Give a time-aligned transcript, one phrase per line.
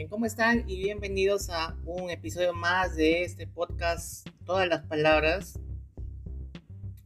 [0.00, 0.64] Bien, ¿cómo están?
[0.66, 5.60] Y bienvenidos a un episodio más de este podcast, Todas las Palabras.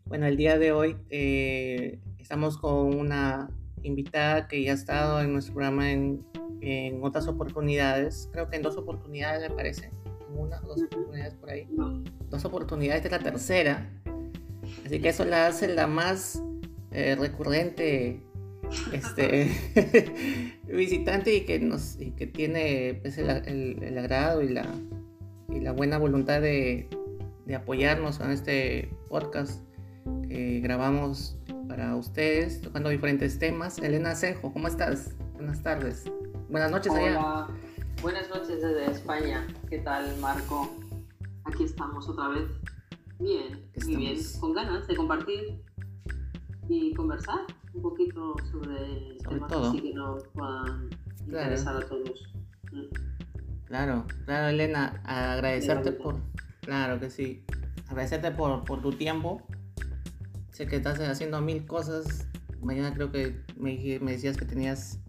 [0.04, 3.50] Bueno, el día de hoy eh, estamos con una
[3.82, 6.24] invitada que ya ha estado en nuestro programa en,
[6.60, 9.90] en otras oportunidades, creo que en dos oportunidades me parece,
[10.32, 11.66] una o dos oportunidades por ahí.
[12.30, 13.90] Dos oportunidades, esta es la tercera.
[14.86, 16.40] Así que eso la hace la más
[16.92, 18.22] eh, recurrente
[18.92, 23.30] este visitante y que nos y que tiene pues, el,
[23.82, 24.66] el, agrado y la,
[25.48, 26.88] y la buena voluntad de,
[27.46, 29.62] de, apoyarnos en este podcast
[30.28, 31.36] que grabamos
[31.68, 33.78] para ustedes tocando diferentes temas.
[33.78, 35.14] Elena Senjo, ¿cómo estás?
[35.34, 36.04] Buenas tardes.
[36.48, 37.48] Buenas noches Hola.
[38.02, 39.46] Buenas noches desde España.
[39.68, 40.70] ¿Qué tal, Marco?
[41.44, 42.50] Aquí estamos otra vez.
[43.18, 45.62] Bien, muy bien, con ganas de compartir
[46.68, 47.40] y conversar
[47.74, 49.68] un poquito sobre, sobre temas todo.
[49.70, 50.90] así que nos puedan
[51.26, 52.32] interesar a todos.
[52.72, 53.64] Mm.
[53.66, 56.16] Claro, claro, Elena, agradecerte por,
[56.60, 57.44] claro que sí,
[57.88, 59.42] agradecerte por, por tu tiempo.
[60.50, 62.28] Sé que estás haciendo mil cosas.
[62.62, 65.00] Mañana creo que me, me decías que tenías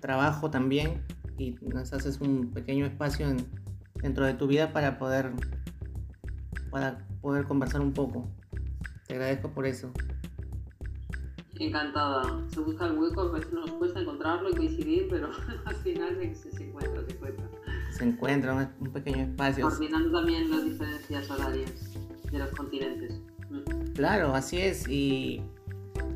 [0.00, 1.04] trabajo también
[1.38, 3.46] y nos haces un pequeño espacio en,
[4.02, 5.32] dentro de tu vida para poder,
[6.70, 8.28] para poder conversar un poco.
[9.06, 9.92] Te agradezco por eso.
[11.62, 12.42] Encantada.
[12.48, 15.30] Se busca el hueco, a veces nos cuesta encontrarlo y coincidir, pero
[15.64, 17.48] al final se, se encuentra, se encuentra.
[17.90, 19.68] Se encuentra un pequeño espacio.
[19.68, 21.72] Coordinando también las diferencias horarias
[22.30, 23.20] de los continentes.
[23.48, 23.92] Mm.
[23.94, 24.88] Claro, así es.
[24.88, 25.42] Y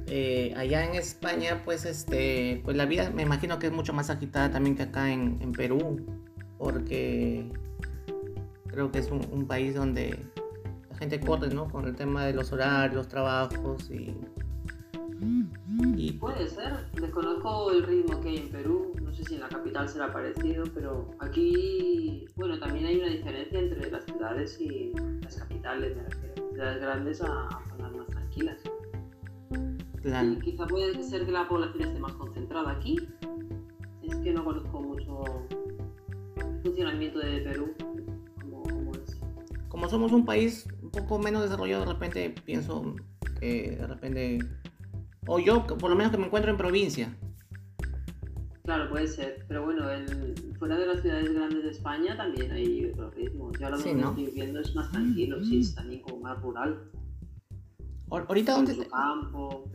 [0.08, 4.10] eh, allá en España, pues este, pues la vida me imagino que es mucho más
[4.10, 6.04] agitada también que acá en, en Perú,
[6.58, 7.52] porque
[8.66, 10.18] creo que es un, un, país donde
[10.90, 11.68] la gente corre, ¿no?
[11.68, 14.16] Con el tema de los horarios, los trabajos y
[15.96, 16.12] y...
[16.12, 19.88] Puede ser, desconozco el ritmo que hay en Perú, no sé si en la capital
[19.88, 25.96] será parecido, pero aquí, bueno, también hay una diferencia entre las ciudades y las capitales,
[26.50, 28.62] ciudades grandes a zonas más tranquilas.
[30.02, 30.32] Claro.
[30.32, 32.96] Y quizá puede ser que la población esté más concentrada aquí.
[34.02, 35.24] Es que no conozco mucho
[36.36, 37.74] el funcionamiento de Perú,
[38.40, 39.20] como, como es.
[39.68, 42.94] Como somos un país un poco menos desarrollado, de repente pienso
[43.40, 44.38] que de repente
[45.26, 47.16] o yo, por lo menos que me encuentro en provincia.
[48.64, 49.44] Claro, puede ser.
[49.46, 49.84] Pero bueno,
[50.58, 53.52] fuera de las ciudades grandes de España también hay otro ritmo.
[53.52, 56.90] Yo ahora lo que estoy viendo es más tranquilo, sí, es también como más rural.
[58.10, 58.88] ¿Ahorita dónde estás?
[58.88, 59.70] campo.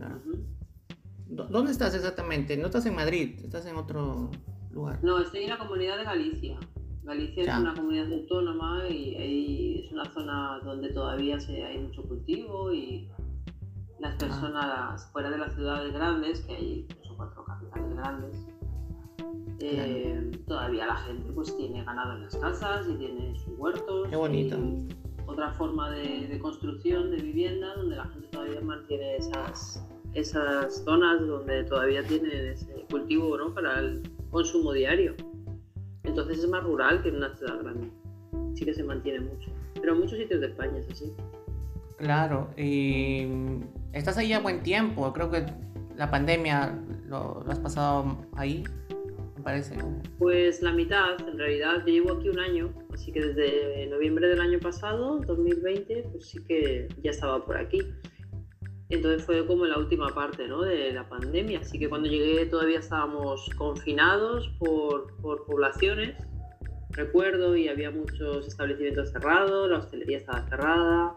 [1.28, 2.58] ¿Dónde estás exactamente?
[2.58, 3.40] ¿No estás en Madrid?
[3.42, 4.30] ¿Estás en otro
[4.72, 5.00] lugar?
[5.02, 6.60] No, estoy en la comunidad de Galicia.
[7.04, 12.74] Galicia es una comunidad autónoma y, es una zona donde todavía se, hay mucho cultivo
[12.74, 13.10] y
[14.02, 18.36] las personas fuera de las ciudades grandes, que hay tres o cuatro capitales grandes,
[19.60, 24.10] eh, todavía la gente pues tiene ganado en las casas y tiene sus huertos.
[24.10, 24.58] Qué bonito.
[25.28, 29.86] otra forma de, construcción de vivienda donde la gente todavía mantiene esas,
[30.16, 33.54] esas zonas donde todavía tienen ese cultivo ¿no?
[33.54, 34.02] para el
[34.32, 35.14] consumo diario.
[36.04, 37.92] Entonces es más rural que en una ciudad grande.
[38.56, 39.52] Sí que se mantiene mucho.
[39.76, 41.14] Pero en muchos sitios de España es así.
[41.98, 43.28] Claro, y
[43.94, 45.12] estás ahí a buen tiempo.
[45.14, 45.46] Creo que
[45.98, 48.64] la pandemia lo, has pasado ahí,
[49.38, 49.76] me parece.
[50.18, 51.86] Pues la mitad, en realidad.
[51.86, 56.88] Llevo aquí un año, así que desde noviembre del año pasado, 2020, pues sí que
[57.04, 57.82] ya estaba por aquí.
[58.90, 60.64] Entonces fue como la última parte ¿no?
[60.64, 66.18] de la pandemia, así que cuando llegué todavía estábamos confinados por, por poblaciones,
[66.90, 71.16] recuerdo, y había muchos establecimientos cerrados, la hostelería estaba cerrada,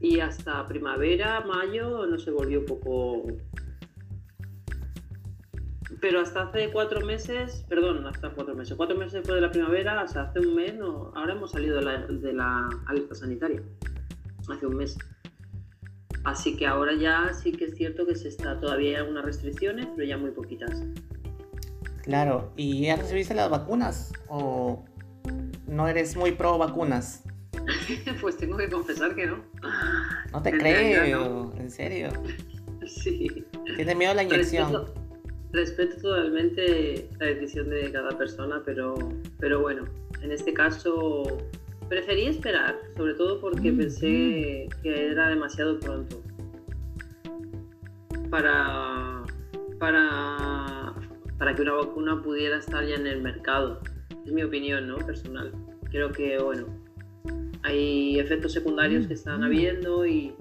[0.00, 3.24] y hasta primavera, mayo, no se volvió poco...
[6.00, 10.00] Pero hasta hace cuatro meses, perdón, hasta cuatro meses, cuatro meses después de la primavera,
[10.00, 13.60] hasta hace un mes, no, ahora hemos salido de la, alerta sanitaria,
[14.48, 14.96] hace un mes.
[16.24, 19.88] Así que ahora ya sí que es cierto que se está todavía hay algunas restricciones,
[19.94, 20.82] pero ya muy poquitas.
[22.02, 24.84] Claro, ¿y ya recibiste las vacunas o
[25.66, 27.24] no eres muy pro vacunas?
[28.20, 29.38] pues tengo que confesar que no.
[30.32, 32.08] No te creo, en serio.
[32.86, 33.44] Sí.
[33.76, 34.86] Tienes miedo a la inyección.
[35.52, 38.94] Respeto, totalmente la decisión de cada persona, pero,
[39.38, 39.84] pero bueno,
[40.22, 41.38] en este caso
[41.88, 44.82] preferí esperar, sobre todo porque mm, pensé mm.
[44.82, 46.22] que era demasiado pronto
[48.30, 49.24] para,
[49.78, 50.94] para,
[51.36, 53.80] para que una vacuna pudiera estar ya en el mercado.
[54.24, 54.98] Es mi opinión, ¿no?
[54.98, 55.52] Personal.
[55.90, 56.66] Creo que, bueno,
[57.62, 60.34] hay efectos secundarios que están habiendo y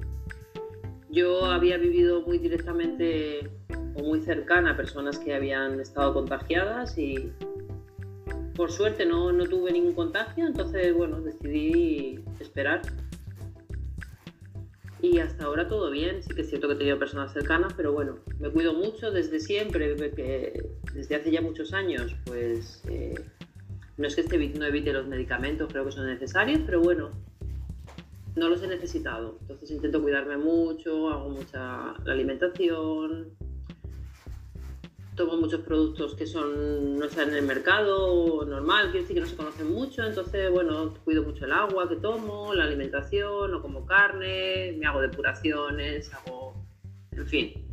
[1.10, 3.50] yo había vivido muy directamente
[3.96, 7.32] o muy cercana a personas que habían estado contagiadas y,
[8.56, 12.82] por suerte no, no tuve ningún contagio, entonces bueno, decidí esperar.
[15.02, 17.94] Y hasta ahora todo bien, sí que es cierto que he tenido personas cercanas, pero
[17.94, 23.16] bueno, me cuido mucho desde siempre, desde hace ya muchos años, pues eh,
[24.00, 27.12] no es que este, no evite los medicamentos, creo que son necesarios, pero bueno,
[28.38, 29.38] no los he necesitado.
[29.42, 33.34] Entonces intento cuidarme mucho, hago mucha la alimentación,
[35.18, 39.28] tomo muchos productos que son no están en el mercado normal, quiero decir que no
[39.28, 43.86] se conocen mucho, entonces bueno, cuido mucho el agua que tomo, la alimentación, no como
[43.86, 46.54] carne, me hago depuraciones, hago,
[47.12, 47.66] en fin.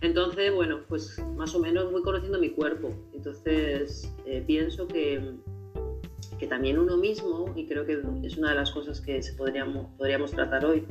[0.00, 2.94] Entonces, bueno, pues más o menos voy conociendo mi cuerpo.
[3.12, 5.34] Entonces, eh, pienso que,
[6.38, 9.86] que también uno mismo, y creo que es una de las cosas que se podríamos,
[9.96, 10.86] podríamos tratar hoy,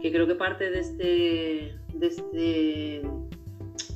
[0.00, 3.02] que creo que parte de este, de este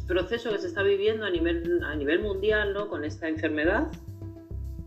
[0.06, 2.88] proceso que se está viviendo a nivel, a nivel mundial ¿no?
[2.88, 3.90] con esta enfermedad,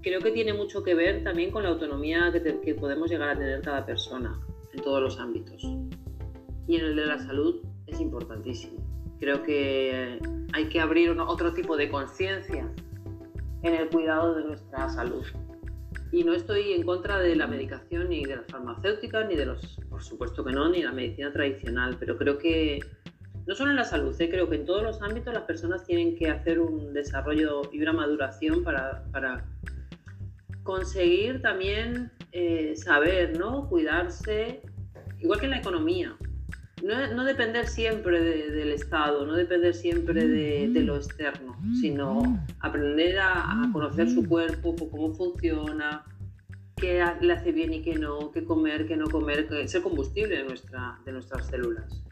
[0.01, 3.37] creo que tiene mucho que ver también con la autonomía que, que, podemos llegar a
[3.37, 4.39] tener cada persona
[4.73, 5.63] en todos los ámbitos.
[6.67, 8.77] Y en el de la salud es importantísimo.
[9.19, 10.19] Creo que
[10.53, 12.71] hay que abrir otro tipo de conciencia
[13.63, 15.25] en el cuidado de nuestra salud.
[16.11, 19.77] Y no estoy en contra de la medicación ni de las farmacéuticas, ni de los,
[19.89, 22.79] por supuesto que no, ni de la medicina tradicional, pero creo que
[23.47, 24.29] no solo en la salud, ¿eh?
[24.29, 27.93] creo que en todos los ámbitos las personas tienen que hacer un desarrollo y una
[27.93, 29.45] maduración para,
[30.63, 33.69] conseguir también eh, saber, ¿no?
[33.69, 34.61] Cuidarse,
[35.19, 36.17] igual que en la economía.
[36.83, 44.09] No, depender siempre del Estado, no depender siempre de, lo externo, sino aprender a, conocer
[44.09, 46.05] su cuerpo, cómo funciona,
[46.75, 50.43] qué le hace bien y qué no, qué comer, qué no comer, ser combustible de,
[50.43, 52.03] nuestra, de nuestras células.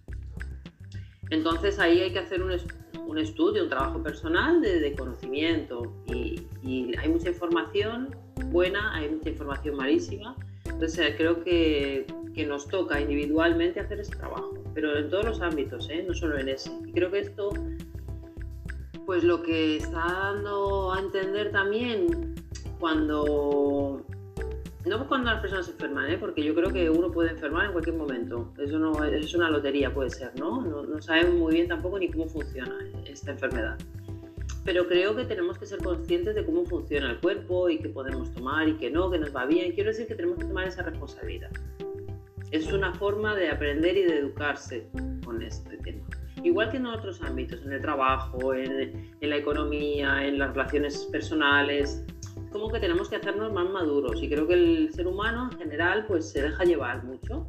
[1.30, 2.52] Entonces ahí hay que hacer un,
[3.18, 6.42] estudio, un trabajo personal de, conocimiento y,
[6.98, 8.16] hay mucha información
[8.48, 10.36] buena, hay mucha información malísima.
[10.76, 12.06] Entonces eh, creo que,
[12.48, 16.04] nos toca individualmente hacer ese trabajo, pero en todos los ámbitos, ¿eh?
[16.06, 16.70] no solo en ese.
[16.86, 17.54] Y creo que esto,
[19.06, 22.36] pues lo que está dando a entender también
[22.78, 24.06] cuando
[24.86, 26.18] no cuando las personas se enferman, ¿eh?
[26.18, 28.54] porque yo creo que uno puede enfermar en cualquier momento.
[28.58, 30.62] Eso no es una lotería, puede ser, ¿no?
[30.62, 30.84] ¿no?
[30.84, 33.78] No sabemos muy bien tampoco ni cómo funciona esta enfermedad.
[34.66, 38.34] Pero creo que tenemos que ser conscientes de cómo funciona el cuerpo y qué podemos
[38.34, 39.72] tomar y qué no, que nos va bien.
[39.72, 41.52] Quiero decir que tenemos que tomar esa responsabilidad.
[42.52, 44.90] Es una forma de aprender y de educarse
[45.24, 46.04] con este tema.
[46.44, 51.06] Igual que en otros ámbitos, en el trabajo, en, en la economía, en las relaciones
[51.12, 52.04] personales,
[52.52, 56.06] como que tenemos que hacernos más maduros y creo que el ser humano en general
[56.08, 57.48] pues se deja llevar mucho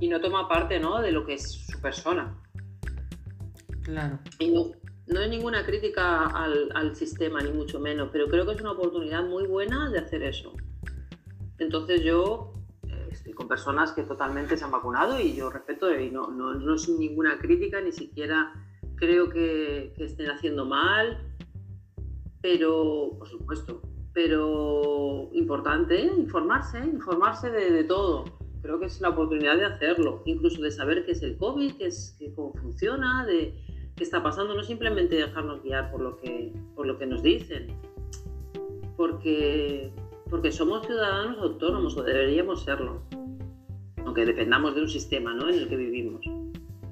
[0.00, 1.00] y no toma parte ¿no?
[1.00, 2.36] de lo que es su persona.
[3.82, 4.18] Claro.
[4.38, 4.72] Y no,
[5.06, 9.24] no hay ninguna crítica al, sistema, ni mucho menos, pero creo que es una oportunidad
[9.24, 10.54] muy buena de hacer eso.
[11.58, 12.54] Entonces yo
[12.88, 16.54] eh, estoy con personas que totalmente se han vacunado y yo respeto y no, no,
[16.54, 18.52] no es ninguna crítica, ni siquiera
[18.96, 21.18] creo que, estén haciendo mal,
[22.40, 28.24] pero por supuesto, pero importante informarse, informarse de, todo.
[28.62, 31.86] Creo que es la oportunidad de hacerlo, incluso de saber qué es el COVID, qué
[31.86, 33.54] es, cómo funciona, de
[33.96, 37.68] qué está pasando, no simplemente dejarnos guiar por lo que, por lo que nos dicen,
[38.96, 39.92] porque,
[40.30, 43.02] porque somos ciudadanos autónomos o deberíamos serlo,
[44.04, 45.48] aunque dependamos de un sistema ¿no?
[45.48, 46.24] en el que vivimos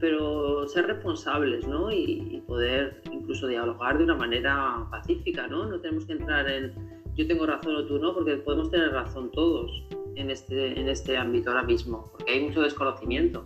[0.01, 1.93] pero ser responsables ¿no?
[1.93, 5.65] y, y, poder incluso dialogar de una manera pacífica, ¿no?
[5.67, 6.75] No tenemos que entrar en
[7.15, 9.71] yo tengo razón o tú no, porque podemos tener razón todos
[10.15, 13.45] en este, en este ámbito ahora mismo, porque hay mucho desconocimiento,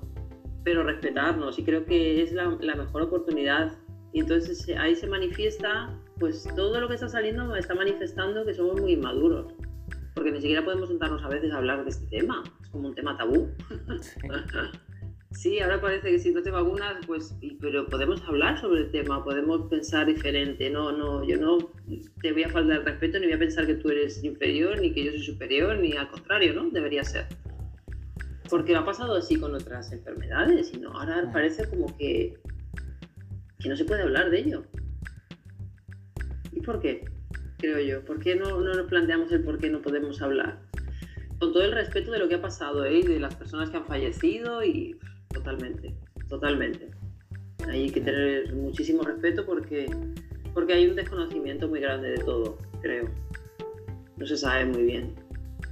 [0.67, 3.79] pero respetarnos y creo que es la, la mejor oportunidad.
[4.13, 8.81] Y entonces ahí se manifiesta, pues todo lo que está saliendo está manifestando que somos
[8.81, 9.55] muy inmaduros,
[10.17, 12.97] porque ni siquiera podemos sentarnos a veces a hablar de este tema, es como un
[12.97, 13.49] tema tabú.
[15.31, 19.23] Sí, ahora parece que si no te vacunas, pues, pero podemos hablar sobre el tema,
[19.23, 20.69] podemos pensar diferente.
[20.69, 21.59] No, no, yo no
[22.23, 24.93] te voy a faltar el respeto, ni voy a pensar que tú eres inferior, ni
[24.93, 26.71] que yo soy superior, ni al contrario, ¿no?
[26.71, 27.27] Debería ser.
[28.49, 32.39] Porque ha pasado así con otras enfermedades, y no, ahora parece como que,
[33.59, 34.65] que no se puede hablar de ello.
[36.53, 37.05] ¿Y por qué?
[37.59, 38.05] Creo yo.
[38.05, 40.61] ¿Por qué no, no nos planteamos el por qué no podemos hablar?
[41.39, 43.03] Con todo el respeto de lo que ha pasado, ¿eh?
[43.03, 44.99] de las personas que han fallecido y
[45.33, 45.95] totalmente,
[46.29, 46.91] totalmente.
[47.69, 49.87] Hay que tener muchísimo respeto porque,
[50.55, 53.11] porque hay un desconocimiento muy grande de todo, creo.
[54.17, 55.26] No se sabe muy bien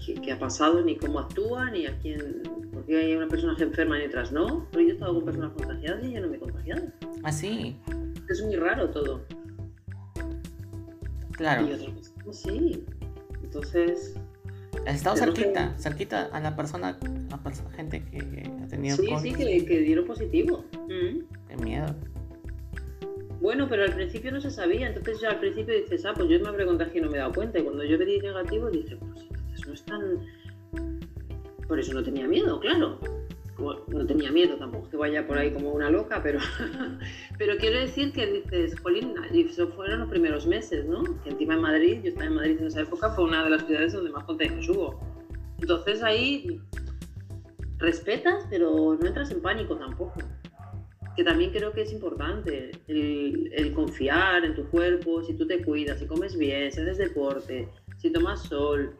[0.04, 2.42] qué, ha pasado, ni cómo actúa, ni a quién.
[2.72, 4.68] Porque hay una persona que enferma y otras no.
[4.70, 6.82] Pero yo he estado con personas contagiadas y yo no me he contagiado.
[7.22, 7.76] ¿Ah, sí?
[8.28, 9.24] Es muy raro todo.
[11.32, 11.66] Claro.
[11.66, 12.84] Y sí.
[13.42, 14.14] Entonces...
[14.86, 16.98] Has estado cerquita, cerquita a la persona,
[17.30, 20.64] a la gente que ha tenido Sí, sí, que, que, dieron positivo.
[20.88, 21.20] Mm.
[21.48, 21.94] Qué miedo.
[23.40, 26.40] Bueno, pero al principio no se sabía, entonces ya al principio dices, ah, pues yo
[26.40, 27.58] me habré contagiado y no me he dado cuenta.
[27.58, 29.26] Y cuando yo di negativo dije, pues
[29.66, 30.20] no es tan...
[31.68, 32.98] Por eso no tenía miedo, claro.
[33.88, 36.38] no tenía miedo tampoco que vaya por ahí como una loca, pero,
[37.38, 41.02] pero quiero decir que dices, jolín, eso fueron los primeros meses, ¿no?
[41.22, 43.66] Que encima en Madrid, yo estaba en Madrid en esa época, fue una de las
[43.66, 45.00] ciudades donde más contagios hubo.
[45.60, 46.60] Entonces ahí
[47.78, 50.20] respetas, pero no entras en pánico tampoco
[51.16, 55.98] que también creo que es importante el, confiar en tu cuerpo, si tú te cuidas,
[56.00, 57.68] si comes bien, si haces deporte,
[57.98, 58.96] si tomas sol,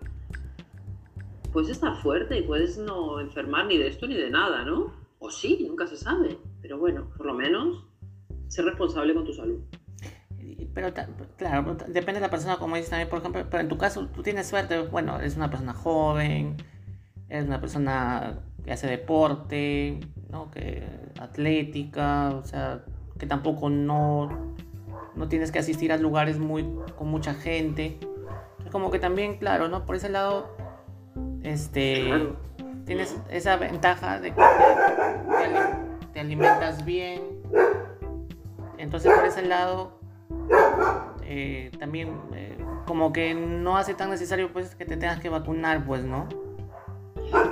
[1.55, 4.93] puedes estar fuerte y puedes no enfermar ni de esto ni de nada, ¿no?
[5.21, 7.87] O sí, nunca se sabe, pero bueno, por lo menos
[8.49, 9.61] ser responsable con tu salud.
[10.75, 10.93] Pero
[11.39, 14.23] claro, depende de la persona, como dices también, por ejemplo, pero en tu caso tú
[14.23, 16.57] tienes suerte, bueno, eres una persona joven,
[17.29, 20.51] eres una persona que hace deporte, ¿no?
[20.51, 20.85] que
[21.21, 22.85] atlética, o sea,
[23.17, 24.55] que tampoco no,
[25.15, 26.69] no tienes que asistir a lugares muy,
[26.99, 28.01] con mucha gente.
[28.73, 29.87] Como que también, claro, ¿no?
[29.87, 30.49] Por ese lado,
[31.45, 32.33] este,
[32.87, 34.43] tienes esa ventaja de que
[36.13, 37.21] te, alimentas bien.
[38.79, 40.01] Entonces, por ese lado,
[41.23, 45.85] eh, también eh, como que no hace tan necesario pues que te tengas que vacunar,
[45.85, 46.29] pues, ¿no?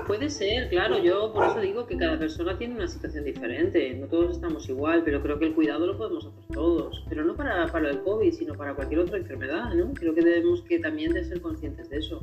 [0.06, 4.06] Puede ser, claro, yo por eso digo que cada persona tiene una situación diferente, no
[4.06, 7.64] todos estamos igual, pero creo que el cuidado lo podemos hacer todos, pero no para,
[7.64, 9.92] el COVID, sino para cualquier otra enfermedad, ¿no?
[9.94, 12.20] Creo que debemos que también de ser conscientes de eso,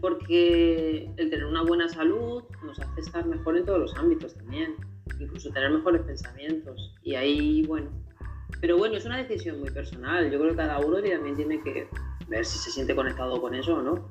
[0.00, 4.74] porque el tener una buena salud nos hace estar mejor en todos los ámbitos también,
[5.18, 7.90] incluso tener mejores pensamientos, y ahí, bueno,
[8.60, 11.88] pero bueno, es una decisión muy personal, yo creo que cada uno también tiene que
[12.28, 14.10] ver si se siente conectado con eso o no.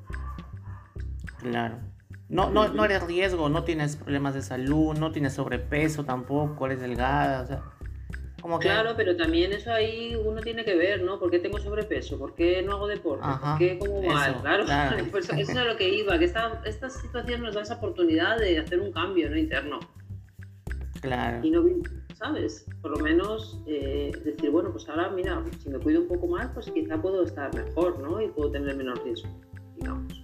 [1.40, 1.95] Claro.
[2.28, 6.82] No, no, no eres riesgo, no tienes problemas de salud, no tienes sobrepeso tampoco, eres
[6.82, 7.64] delgada, o sea,
[8.46, 11.20] como Claro, pero también eso ahí uno tiene que ver, ¿no?
[11.20, 12.20] ¿Por qué tengo sobrepeso?
[12.20, 13.26] ¿Por qué no hago deporte?
[13.42, 14.40] ¿Por qué como mal?
[14.42, 14.66] Claro,
[15.10, 18.38] pues eso es a lo que iba, que esta, esta situación nos da esa oportunidad
[18.38, 19.36] de hacer un cambio ¿no?
[19.38, 19.80] interno.
[21.02, 21.40] Claro.
[21.44, 21.64] Y no,
[22.14, 22.68] ¿sabes?
[22.84, 26.50] Por lo menos eh, decir, bueno, pues ahora, mira, si me cuido un poco más,
[26.54, 28.22] pues quizá puedo estar mejor, ¿no?
[28.22, 29.30] Y puedo tener menos riesgo,
[29.76, 30.15] digamos.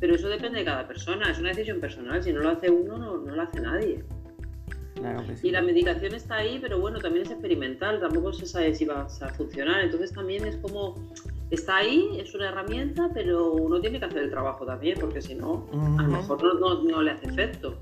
[0.00, 2.22] Pero eso depende de cada persona, es una decisión personal.
[2.22, 4.02] Si no lo hace uno, no, no lo hace nadie.
[5.42, 9.02] Y la medicación está ahí, pero bueno, también es experimental, tampoco se sabe si va
[9.02, 9.82] a funcionar.
[9.82, 10.94] Entonces también es como,
[11.50, 15.34] está ahí, es una herramienta, pero uno tiene que hacer el trabajo también, porque si
[15.34, 15.66] no,
[15.98, 17.78] a lo mejor no, no, le hace efecto.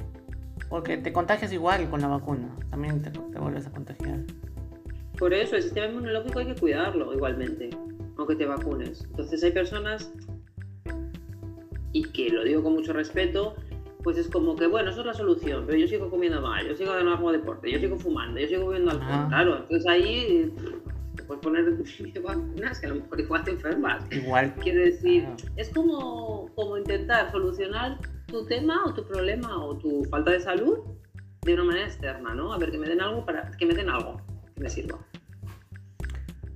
[0.68, 4.20] Porque te contagias igual con la vacuna, también te, te vuelves a contagiar.
[5.18, 7.70] Por eso, el sistema inmunológico hay que cuidarlo igualmente,
[8.16, 9.04] aunque te vacunes.
[9.10, 10.12] Entonces hay personas
[11.92, 13.54] y que lo digo con mucho respeto,
[14.02, 16.74] pues es como que, bueno, eso es la solución, pero yo sigo comiendo mal, yo
[16.76, 20.54] sigo no hago deporte, yo sigo fumando, yo sigo bebiendo alcohol, claro, entonces ahí
[21.16, 21.64] te puedes poner
[22.22, 24.04] vacunas que a lo mejor igual te enfermas.
[24.12, 24.54] Igual.
[24.62, 25.26] Quiero decir,
[25.56, 30.78] es como, como intentar solucionar tu tema o tu problema o tu falta de salud
[31.42, 32.52] de una manera externa, ¿no?
[32.52, 34.20] A ver, que me den algo para que me den algo
[34.54, 34.98] que me sirva.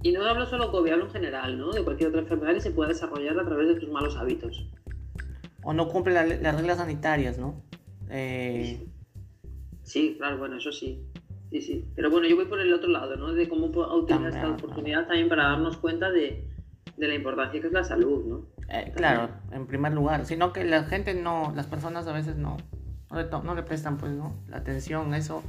[0.02, 1.70] Y no hablo solo COVID, hablo en general, ¿no?
[1.70, 4.66] De cualquier otra enfermedad que se pueda desarrollar a través de tus malos hábitos
[5.62, 7.62] o no cumple las reglas sanitarias, ¿no?
[8.10, 8.86] Eh,
[9.82, 11.02] sí, claro, bueno, eso sí.
[11.50, 11.84] Sí, sí.
[11.94, 13.32] Pero bueno, yo voy por el otro lado, ¿no?
[13.32, 16.48] De cómo utilizar esta oportunidad también para darnos cuenta de,
[16.96, 18.46] la importancia que es la salud, ¿no?
[18.68, 20.24] Eh, claro, en primer lugar.
[20.24, 22.56] Sino que la gente no, las personas a veces no,
[23.10, 24.34] no le, prestan, pues, ¿no?
[24.48, 25.42] La atención, eso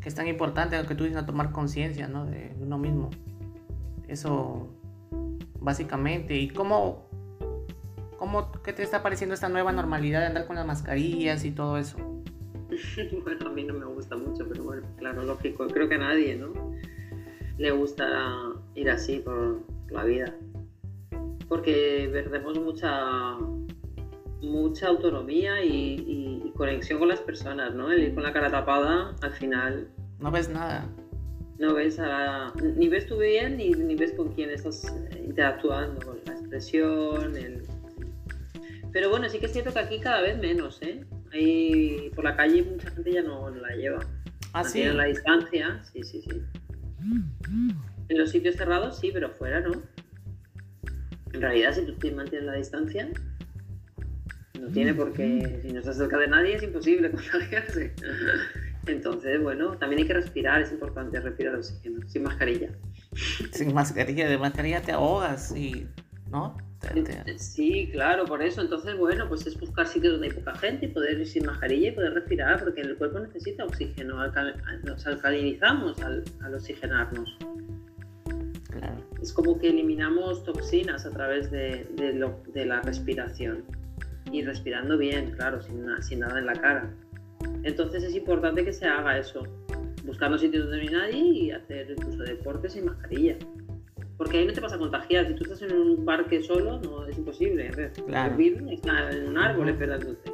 [0.00, 2.24] que es tan importante que tú dices a tomar conciencia, ¿no?
[2.24, 3.10] De uno mismo.
[4.08, 4.68] Eso,
[5.58, 6.38] básicamente.
[6.38, 7.09] Y cómo
[8.20, 11.78] ¿Cómo, ¿Qué te está pareciendo esta nueva normalidad de andar con las mascarillas y todo
[11.78, 11.96] eso?
[13.24, 15.66] bueno, a mí no me gusta mucho, pero bueno, claro, lógico.
[15.68, 16.52] Creo que a nadie, ¿no?
[17.56, 18.06] Le gusta
[18.74, 20.34] ir así por la vida.
[21.48, 23.38] Porque perdemos mucha
[24.42, 27.90] mucha autonomía y, conexión con las personas, ¿no?
[27.90, 29.88] El ir con la cara tapada, al final...
[30.18, 30.86] No ves nada.
[31.58, 32.52] No ves a...
[32.76, 37.59] Ni ves tú bien, ni, ni ves con quién estás interactuando, con la expresión, el
[38.92, 41.04] pero bueno, sí que es cierto que aquí cada vez menos, ¿eh?
[41.32, 44.00] Ahí por la calle mucha gente ya no, la lleva.
[44.52, 44.84] ¿Ah, sí?
[44.84, 46.42] la distancia, sí, sí, sí.
[48.08, 49.82] En los sitios cerrados sí, pero fuera no.
[51.32, 53.08] En realidad, si tú mantienes la distancia,
[54.60, 57.94] no tiene por qué, si no estás cerca de nadie, es imposible contagiarse.
[58.86, 62.70] Entonces, bueno, también hay que respirar, es importante respirar oxígeno, sin mascarilla.
[63.52, 65.86] Sin mascarilla, de mascarilla te ahogas y
[66.30, 66.56] ¿no?
[67.36, 68.62] Sí, claro, por eso.
[68.62, 71.88] Entonces, bueno, pues es buscar sitios donde hay poca gente y poder ir sin mascarilla
[71.88, 74.16] y poder respirar, porque el cuerpo necesita oxígeno.
[74.84, 77.36] Nos alcalinizamos al, oxigenarnos.
[79.20, 83.64] Es como que eliminamos toxinas a través de, de, la respiración.
[84.32, 86.90] Y respirando bien, claro, sin, sin nada en la cara.
[87.62, 89.42] Entonces es importante que se haga eso.
[90.04, 93.36] Buscar los sitios donde no hay nadie y hacer incluso deporte sin mascarilla.
[94.20, 95.26] Porque ahí no te vas a contagiar.
[95.28, 97.70] Si tú estás en un parque solo, no es imposible.
[98.06, 100.30] El virus está en un árbol esperándote.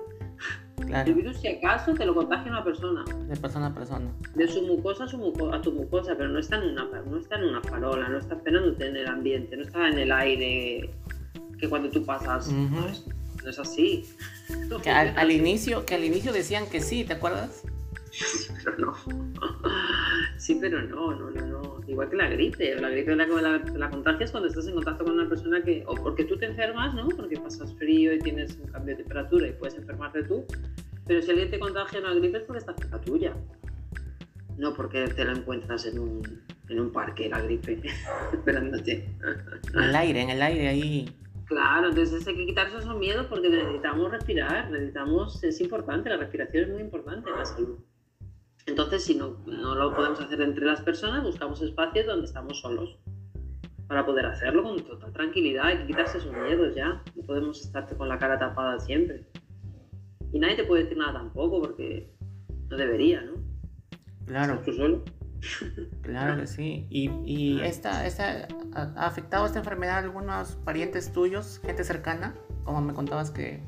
[0.93, 3.05] El virus, si acaso, te lo contagia una persona.
[3.29, 4.11] De persona a persona.
[4.35, 7.37] De su mucosa a, su a tu mucosa, pero no está, en una, no está
[7.37, 10.91] en una farola, no está esperándote en el ambiente, no está en el aire
[11.57, 12.51] que cuando tú pasas.
[12.51, 14.05] no, es, así.
[14.83, 17.63] Que al, inicio, que al inicio decían que sí, ¿te acuerdas?
[18.17, 18.95] Sí, pero no.
[20.39, 22.75] Sí, pero no, no, no, no igual que la gripe.
[22.81, 25.95] La gripe la, la, la, contagias cuando estás en contacto con una persona que, o
[25.95, 27.09] porque tú te enfermas, ¿no?
[27.09, 30.45] Porque pasas frío y tienes un cambio de temperatura y puedes enfermarte tú.
[31.07, 33.35] Pero si alguien te contagia una gripe es porque está cerca tuya.
[34.57, 37.81] No porque te la encuentras en un, en un parque, la gripe,
[38.33, 39.09] esperándote.
[39.75, 41.17] En el aire, en el aire ahí.
[41.47, 46.65] Claro, entonces hay que quitarse esos miedos porque necesitamos respirar, necesitamos, es importante, la respiración
[46.65, 47.79] es muy importante en la salud.
[48.67, 52.99] Entonces, si no, no lo podemos hacer entre las personas, buscamos espacios donde estamos solos
[53.87, 55.67] para poder hacerlo con total tranquilidad.
[55.67, 57.03] Hay que quitarse esos miedos ya.
[57.15, 59.25] No podemos estarte con la cara tapada siempre.
[60.33, 62.13] Y nadie te puede decir nada tampoco porque
[62.69, 63.35] no debería, ¿no?
[64.27, 64.61] Claro.
[64.65, 65.05] ¿Tú solo?
[66.03, 66.87] Claro que sí.
[66.91, 72.35] ¿Y, y esta, esta, ha afectado esta enfermedad a algunos parientes tuyos, gente cercana?
[72.65, 73.63] Como me contabas que...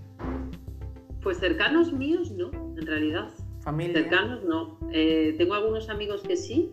[1.22, 3.28] Pues cercanos míos, no, en realidad.
[3.76, 4.78] Cercanos no.
[4.92, 6.72] Eh, tengo algunos amigos que sí,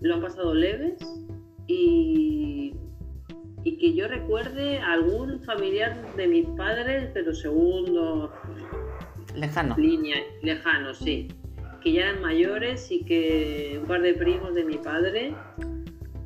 [0.00, 0.98] lo han pasado leves
[1.66, 2.74] y,
[3.64, 8.32] y que yo recuerde algún familiar de mis padres, pero segundo.
[9.34, 9.76] Lejano.
[9.76, 11.28] Línea, lejano, sí.
[11.82, 15.34] Que ya eran mayores y que un par de primos de mi padre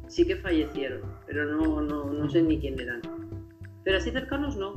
[0.06, 3.00] sí que fallecieron, pero no, no, no sé ni quién eran.
[3.84, 4.76] Pero así cercanos no.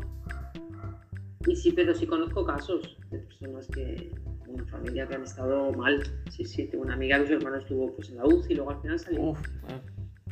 [1.46, 4.12] Y sí, pero sí conozco casos de personas que,
[4.54, 6.04] una familia que han estado mal.
[6.30, 8.72] Sí, sí, tengo una amiga que su hermano estuvo pues, en la UCI y luego
[8.72, 9.22] al final salió.
[9.22, 9.40] Uf,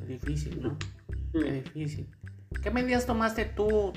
[0.02, 0.70] es difícil, ¿no?
[1.34, 1.44] Mm.
[1.44, 2.08] Qué difícil.
[2.62, 3.94] ¿Qué medidas tomaste tú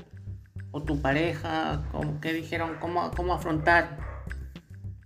[0.71, 1.83] o tu pareja?
[2.21, 2.77] ¿Qué dijeron?
[2.79, 3.97] ¿Cómo, cómo afrontar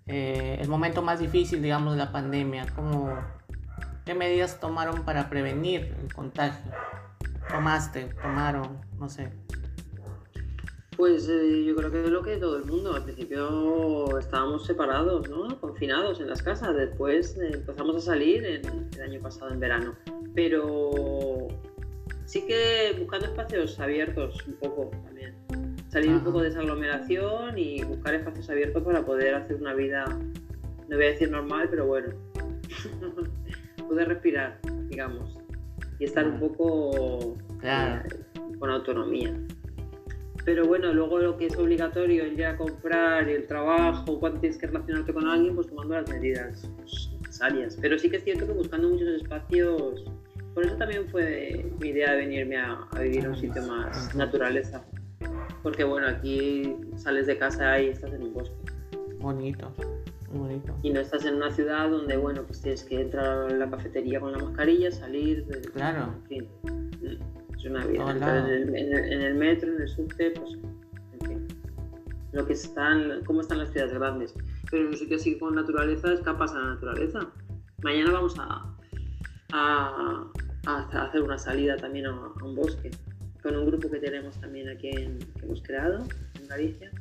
[0.08, 2.66] eh, el momento más difícil, digamos, de la pandemia?
[2.76, 3.14] ¿Cómo,
[4.06, 6.72] ¿Qué medidas tomaron para prevenir el contagio?
[7.50, 8.06] ¿Tomaste?
[8.22, 8.80] ¿Tomaron?
[8.98, 9.32] No sé.
[11.00, 12.94] Pues eh, yo creo que es lo que todo el mundo.
[12.94, 15.58] Al principio estábamos separados, ¿no?
[15.62, 16.76] confinados en las casas.
[16.76, 19.96] Después eh, empezamos a salir en, el año pasado, en verano.
[20.36, 21.48] Pero
[22.26, 25.36] sí que buscando espacios abiertos un poco también.
[25.88, 30.04] Salir un poco de esa aglomeración y buscar espacios abiertos para poder hacer una vida,
[30.90, 32.10] no voy a decir normal, pero bueno,
[33.88, 34.60] poder respirar,
[34.90, 35.38] digamos,
[35.98, 38.02] y estar un poco eh,
[38.60, 39.34] con autonomía.
[40.46, 44.58] Pero bueno, luego lo que es obligatorio, el ir a comprar, el trabajo, cuando tienes
[44.58, 46.70] que relacionarte con alguien, pues tomando las medidas
[47.22, 47.78] necesarias.
[47.80, 50.06] Pero sí que es cierto que buscando muchos espacios,
[50.54, 54.84] por eso también fue mi idea de venirme a, vivir a un sitio más naturaleza.
[55.62, 58.56] Porque bueno, aquí sales de casa y estás en un bosque.
[59.20, 59.72] Bonito,
[60.32, 60.74] bonito.
[60.82, 64.20] Y no estás en una ciudad donde, bueno, pues tienes que entrar a la cafetería
[64.20, 65.46] con la mascarilla, salir.
[65.74, 66.14] claro.
[66.30, 67.20] En fin.
[67.60, 68.10] Es una vida.
[68.10, 71.48] en, el, metro, en el subte, pues, en fin.
[72.32, 74.34] Lo que están, cómo están las ciudades grandes.
[74.72, 77.28] Pero en un sitio así con naturaleza, escapas a la naturaleza.
[77.84, 78.74] Mañana vamos a,
[79.52, 80.32] a,
[80.66, 82.92] a hacer una salida también a, un bosque
[83.44, 86.06] con un grupo que tenemos también aquí en, que hemos creado
[86.40, 86.92] en Galicia.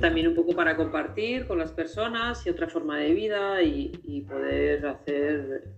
[0.00, 4.22] También un poco para compartir con las personas y otra forma de vida y, y
[4.22, 5.68] poder hacer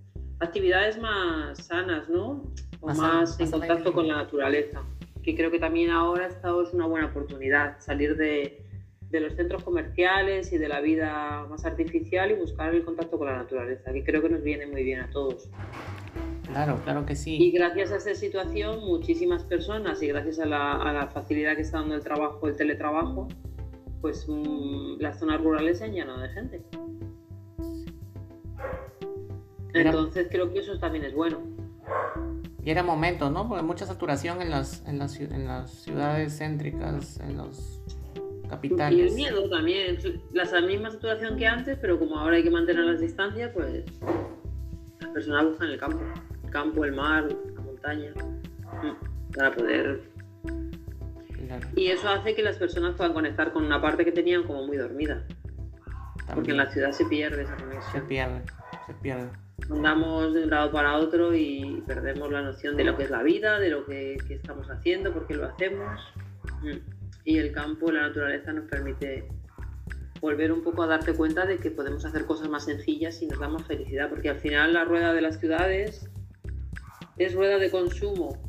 [0.41, 2.53] actividades más sanas, ¿no?
[2.81, 4.83] O más, en contacto con la naturaleza.
[5.23, 8.65] Que creo que también ahora esta es una buena oportunidad, salir de,
[9.11, 13.27] de, los centros comerciales y de la vida más artificial y buscar el contacto con
[13.27, 15.51] la naturaleza, que creo que nos viene muy bien a todos.
[16.47, 17.37] Claro, claro que sí.
[17.37, 21.63] Y gracias a esta situación, muchísimas personas y gracias a la, a la facilidad que
[21.63, 23.29] está dando el trabajo, el teletrabajo,
[24.01, 26.63] pues mm, las zonas rurales se han llenado de gente.
[29.75, 31.41] Entonces creo que eso también es bueno.
[32.69, 33.49] Y era momento, ¿no?
[33.49, 37.81] Porque mucha saturación en las, en las, en las ciudades céntricas, en los
[38.47, 38.99] capitales.
[38.99, 39.97] Y el miedo también,
[40.35, 43.87] la misma saturación que antes, pero como ahora hay que mantener las distancias, pues
[45.01, 45.99] las personas buscan el campo,
[46.45, 48.13] el campo, el mar, la montaña,
[48.83, 50.03] mm, para poder
[51.75, 54.77] Y eso hace que las personas puedan conectar con una parte que tenían como muy
[54.77, 55.25] dormida.
[56.35, 57.93] Porque en la ciudad se pierde esa conexión.
[57.93, 58.43] Se pierde,
[58.87, 59.48] se pierde.
[59.71, 63.23] Andamos de un lado para otro y perdemos la noción de lo que es la
[63.23, 66.01] vida, de lo que, que estamos haciendo, por qué lo hacemos.
[66.63, 66.79] Mm.
[67.25, 69.29] Y el campo, la naturaleza nos permite
[70.21, 73.39] volver un poco a darte cuenta de que podemos hacer cosas más sencillas y nos
[73.39, 76.09] da más felicidad, porque al final la rueda de las ciudades
[77.19, 78.49] es rueda de consumo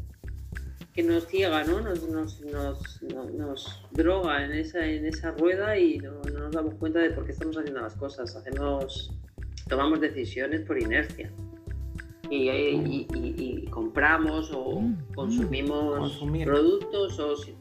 [0.94, 1.82] que nos ciega, ¿no?
[1.82, 3.02] Nos, nos, nos,
[3.34, 7.32] nos droga en esa, en esa rueda y no, nos damos cuenta de por qué
[7.32, 8.36] estamos haciendo las cosas.
[8.36, 9.12] Hacemos,
[9.70, 11.32] tomamos decisiones por inercia.
[12.30, 17.56] Y, y, y, compramos o mm, consumimos productos o, si,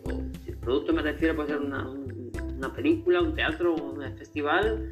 [0.47, 4.91] el producto me refiero puede ser una, una película, un teatro, un festival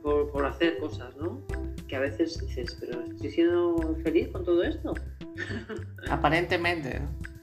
[0.00, 1.42] por, por hacer cosas, ¿no?
[1.88, 4.94] Que a veces dices, pero estoy siendo feliz con todo esto.
[6.08, 7.35] Aparentemente, ¿no?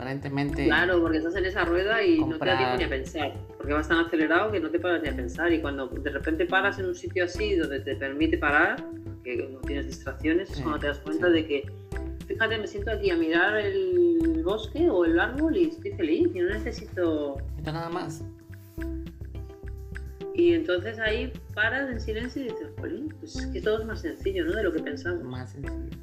[0.00, 0.64] Aparentemente.
[0.64, 3.74] Claro, porque estás en esa rueda y no te da tiempo ni a pensar, porque
[3.74, 5.52] vas tan acelerado que no te paras ni a pensar.
[5.52, 8.82] Y cuando de repente paras en un sitio así donde te permite parar,
[9.22, 11.70] que no tienes distracciones, es cuando te das cuenta de que,
[12.26, 16.38] fíjate, me siento aquí a mirar el bosque o el árbol y estoy feliz y
[16.38, 17.36] no necesito.
[17.62, 18.24] No nada más.
[20.34, 24.00] Y entonces ahí paras en silencio y dices, Jolín, pues es que todo es más
[24.00, 24.52] sencillo, ¿no?
[24.52, 25.22] De lo que pensamos.
[25.24, 25.99] Más sencillo.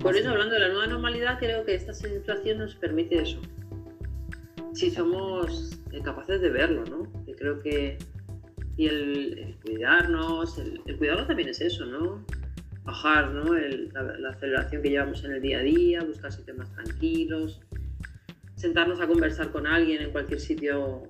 [0.00, 3.40] Por eso, hablando de la nueva normalidad, creo que esta situación nos permite eso.
[4.72, 7.24] Si somos eh, capaces de verlo, ¿no?
[7.26, 7.98] Yo creo que.
[8.76, 12.24] Y el, cuidarnos, el, cuidarnos también es eso, ¿no?
[12.82, 13.54] Bajar, ¿no?
[13.54, 17.60] la, aceleración que llevamos en el día a día, buscar sitios más tranquilos,
[18.56, 21.04] sentarnos a conversar con alguien en cualquier sitio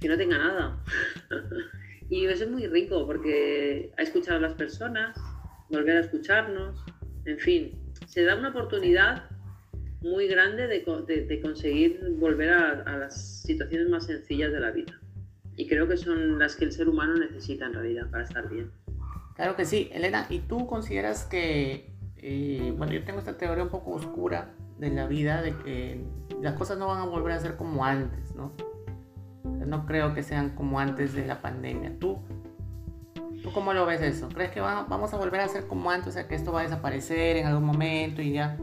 [0.00, 0.82] que no tenga nada.
[2.10, 5.16] y eso es muy rico porque a escuchar a las personas,
[5.68, 6.82] volver a escucharnos,
[7.26, 9.24] en fin, se da una oportunidad
[10.00, 15.00] muy grande de, conseguir volver a, las situaciones más sencillas de la vida.
[15.56, 18.70] Y creo que son las que el ser humano necesita en realidad para estar bien.
[19.34, 19.88] Claro que sí.
[19.92, 24.90] Elena, ¿y tú consideras que, eh, bueno, yo tengo esta teoría un poco oscura de
[24.90, 26.04] la vida, de que
[26.42, 28.52] las cosas no van a volver a ser como antes, ¿no?
[29.44, 31.98] No creo que sean como antes de la pandemia.
[31.98, 32.18] ¿Tú
[33.44, 34.30] ¿Tú cómo lo ves eso?
[34.30, 36.08] ¿Crees que vamos a volver a ser como antes?
[36.08, 38.56] O sea, que esto va a desaparecer en algún momento y ya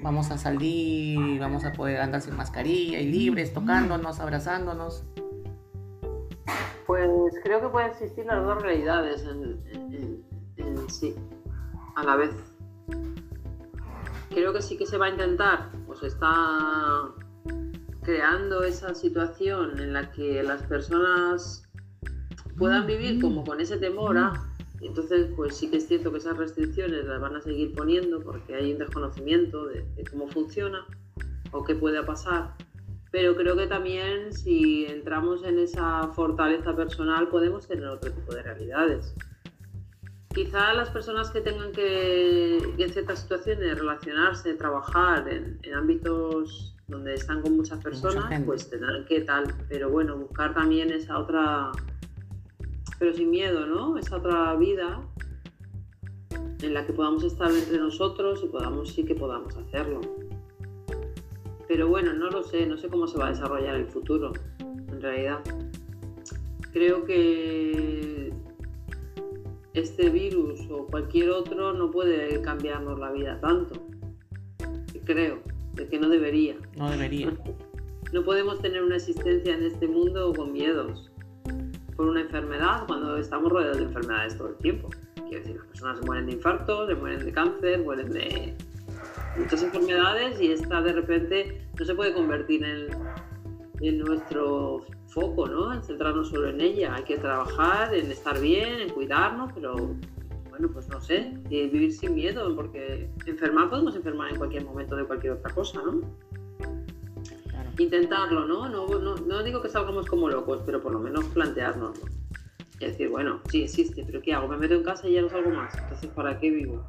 [0.00, 5.04] vamos a salir vamos a poder andar sin mascarilla y libres, tocándonos, abrazándonos.
[6.84, 10.24] Pues creo que pueden existir las dos realidades en,
[10.88, 11.14] sí,
[11.94, 12.34] a la vez.
[14.30, 17.08] Creo que sí que se va a intentar, pues está
[18.02, 21.62] creando esa situación en la que las personas
[22.56, 24.48] puedan vivir como con ese temor a...
[24.80, 28.56] Entonces, pues sí que es cierto que esas restricciones las van a seguir poniendo porque
[28.56, 30.84] hay un desconocimiento de, cómo funciona
[31.52, 32.54] o qué puede pasar.
[33.12, 38.42] Pero creo que también si entramos en esa fortaleza personal podemos tener otro tipo de
[38.42, 39.14] realidades.
[40.34, 47.14] Quizá las personas que tengan que, en ciertas situaciones, relacionarse, trabajar en, en ámbitos donde
[47.14, 49.44] están con muchas personas, pues tendrán que tal.
[49.68, 51.70] Pero bueno, buscar también esa otra
[53.02, 53.98] pero sin miedo, ¿no?
[53.98, 55.04] Esa otra vida
[56.62, 60.00] en la que podamos estar entre nosotros y podamos sí que podamos hacerlo.
[61.66, 65.00] Pero bueno, no lo sé, no sé cómo se va a desarrollar el futuro, en
[65.00, 65.40] realidad.
[66.72, 68.32] Creo que
[69.74, 73.84] este virus o cualquier otro no puede cambiarnos la vida tanto.
[75.04, 75.40] Creo,
[75.74, 76.54] de que no debería.
[76.76, 77.36] No debería.
[78.12, 81.11] No podemos tener una existencia en este mundo con miedos
[81.96, 84.88] por una enfermedad cuando estamos rodeados de enfermedades todo el tiempo.
[85.14, 88.54] Quiero decir, las personas se mueren de infarto, se mueren de cáncer, mueren de
[89.36, 92.88] muchas enfermedades y esta de repente no se puede convertir en,
[93.80, 95.72] en nuestro foco, ¿no?
[95.72, 96.94] En centrarnos solo en ella.
[96.94, 99.96] Hay que trabajar en estar bien, en cuidarnos, pero
[100.50, 105.04] bueno, pues no sé, vivir sin miedo, porque enfermar podemos enfermar en cualquier momento de
[105.04, 106.00] cualquier otra cosa, ¿no?
[107.78, 108.68] Intentarlo, ¿no?
[108.68, 109.14] No, ¿no?
[109.16, 111.98] no digo que salgamos como locos, pero por lo menos plantearnos.
[112.74, 114.48] Es decir, bueno, sí existe, pero ¿qué hago?
[114.48, 115.76] Me meto en casa y ya no salgo más.
[115.78, 116.84] Entonces, ¿para qué vivo?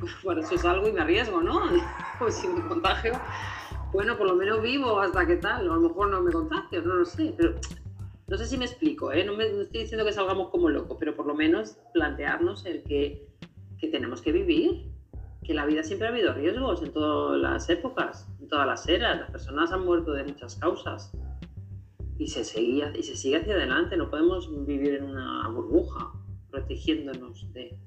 [0.00, 1.60] Pues por eso salgo y me arriesgo, ¿no?
[2.18, 3.12] Pues si me contagio,
[3.92, 5.60] bueno, por lo menos vivo hasta que tal.
[5.60, 7.34] A lo mejor no me contagio, no lo sé.
[7.36, 7.54] Pero
[8.26, 9.24] no sé si me explico, ¿eh?
[9.24, 13.28] No, me, estoy diciendo que salgamos como locos, pero por lo menos plantearnos el que,
[13.78, 14.95] que tenemos que vivir
[15.46, 19.20] que la vida siempre ha habido riesgos en todas las épocas, en todas las eras.
[19.20, 21.12] Las personas han muerto de muchas causas
[22.18, 23.96] y se, seguía, y se sigue hacia adelante.
[23.96, 26.12] No podemos vivir en una burbuja
[26.50, 27.78] protegiéndonos de...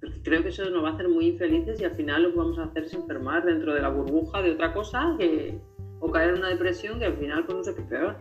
[0.00, 2.36] Porque creo que eso nos va a hacer muy infelices y al final lo que
[2.36, 5.58] vamos a hacer es enfermar dentro de la burbuja de otra cosa que,
[6.00, 8.16] o caer en una depresión que al final pues no sé qué peor.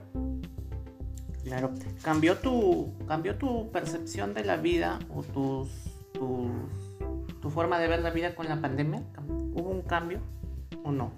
[1.44, 1.72] Claro.
[2.02, 5.70] ¿Cambió tu, ¿Cambió tu percepción de la vida o tus,
[7.42, 9.04] tu forma de ver la vida con la pandemia?
[9.28, 10.20] ¿Hubo un cambio
[10.84, 11.12] o no?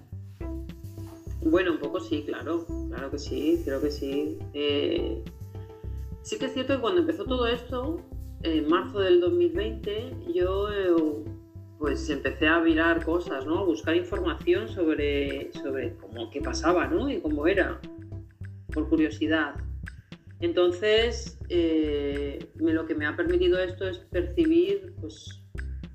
[1.42, 4.38] Bueno, un poco sí, claro, claro que sí, creo que sí.
[4.52, 5.24] Eh,
[6.22, 8.00] sí que es cierto que cuando empezó todo esto,
[8.42, 10.68] en marzo del 2020, yo
[11.78, 13.60] pues empecé a mirar cosas, ¿no?
[13.60, 17.08] A buscar información sobre, sobre cómo, qué pasaba, ¿no?
[17.08, 17.80] Y cómo era,
[18.72, 19.54] por curiosidad.
[20.40, 25.39] Entonces, eh, lo que me ha permitido esto es percibir, pues,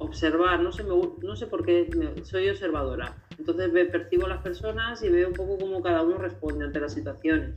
[0.06, 1.90] observar, no sé, no sé por qué,
[2.24, 3.16] soy observadora.
[3.38, 6.94] Entonces percibo a las personas y veo un poco cómo cada uno responde ante las
[6.94, 7.56] situaciones.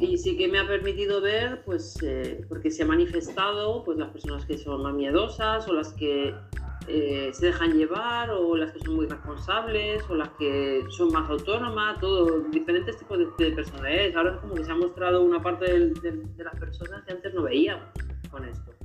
[0.00, 4.10] Y sí que me ha permitido ver, pues, eh, porque se ha manifestado, pues, las
[4.10, 6.34] personas que son más miedosas o las que
[6.88, 11.28] eh, se dejan llevar o las que son muy responsables o las que son más
[11.30, 14.16] autónomas, todo, diferentes tipos de, personalidades.
[14.16, 17.42] Ahora es como que se ha mostrado una parte de, las personas que antes no
[17.42, 17.88] veíamos
[18.30, 18.77] con esto.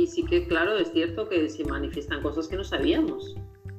[0.00, 3.36] Y sí que, claro, es cierto que se manifiestan cosas que no sabíamos.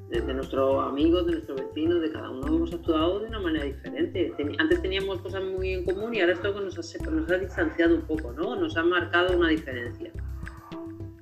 [0.09, 4.33] De, nuestros amigos, de nuestros vecinos, de cada uno hemos actuado de una manera diferente.
[4.59, 8.01] antes teníamos cosas muy en común y ahora esto nos ha, nos ha distanciado un
[8.01, 8.57] poco, ¿no?
[8.57, 10.11] Nos ha marcado una diferencia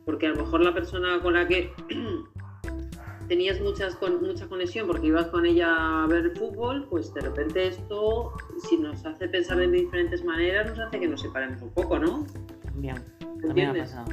[0.09, 1.71] porque a lo mejor la persona con la que
[3.27, 7.67] tenías muchas, con, mucha conexión porque ibas con ella a ver fútbol, pues de repente
[7.67, 8.33] esto,
[8.67, 12.25] si nos hace pensar de diferentes maneras, nos hace que nos separemos un poco, ¿no?
[12.63, 12.95] También,
[13.39, 14.07] también ha pasado.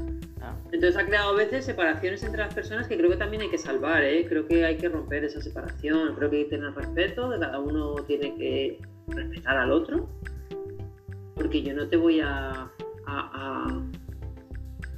[0.73, 3.59] Entonces ha creado a veces separaciones entre las personas que creo que también hay que
[3.59, 4.27] salvar, ¿eh?
[4.29, 7.59] creo que hay que romper esa separación, creo que hay que tener respeto, de cada
[7.59, 8.79] uno tiene que
[9.09, 10.09] respetar al otro,
[11.35, 12.71] porque yo no te voy a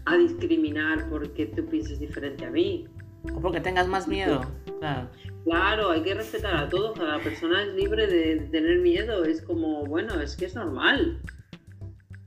[0.08, 2.86] a discriminar porque tú pienses diferente a mí.
[3.34, 4.40] O porque tengas más miedo.
[4.78, 5.08] Claro.
[5.44, 6.98] claro, hay que respetar a todos.
[6.98, 9.24] Cada persona es libre de, tener miedo.
[9.24, 11.20] Es como, bueno, es que es normal.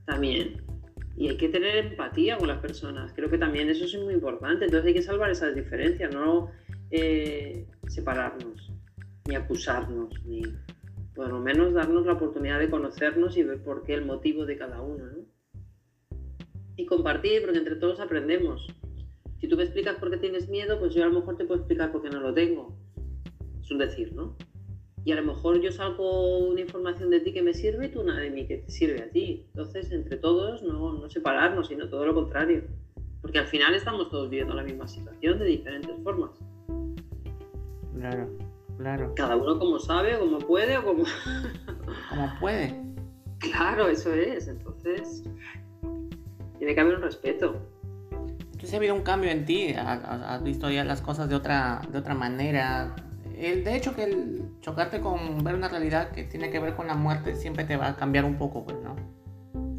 [0.06, 0.62] También.
[1.22, 3.14] Y hay que tener empatía con las personas.
[3.14, 4.66] Creo que también eso es muy importante.
[4.66, 6.50] Entonces hay que salvar esas diferencias, no
[6.90, 8.72] eh, separarnos,
[9.28, 10.42] ni acusarnos, ni
[11.14, 14.58] por lo menos darnos la oportunidad de conocernos y ver por qué el motivo de
[14.58, 15.06] cada uno.
[15.06, 15.32] ¿no?
[16.82, 18.68] y compartir, porque entre todos aprendemos.
[19.40, 21.60] Si tú me explicas por qué tienes miedo, pues yo a lo mejor te puedo
[21.60, 22.76] explicar por qué no lo tengo.
[23.62, 24.36] Es un decir, ¿no?
[25.04, 28.02] Y a lo mejor yo salgo una información de ti que me sirve y tú
[28.02, 29.46] una de mí que te sirve a ti.
[29.48, 32.64] Entonces, entre todos, no, no separarnos, sino todo lo contrario.
[33.22, 36.32] Porque al final estamos todos viviendo la misma situación de diferentes formas.
[37.96, 38.30] Claro,
[38.78, 39.14] claro.
[39.16, 41.04] Cada uno como sabe, como puede o como...
[42.10, 42.80] como puede.
[43.40, 44.48] Claro, eso es.
[44.48, 45.24] Entonces,
[46.60, 47.56] tiene que haber un respeto.
[48.62, 51.98] Entonces ha habido un cambio en ti, has, visto ya las cosas de otra, de
[51.98, 52.96] otra manera.
[53.42, 56.86] El, de hecho que el chocarte con ver una realidad que tiene que ver con
[56.86, 58.96] la muerte siempre te va a cambiar un poco, pues, ¿no?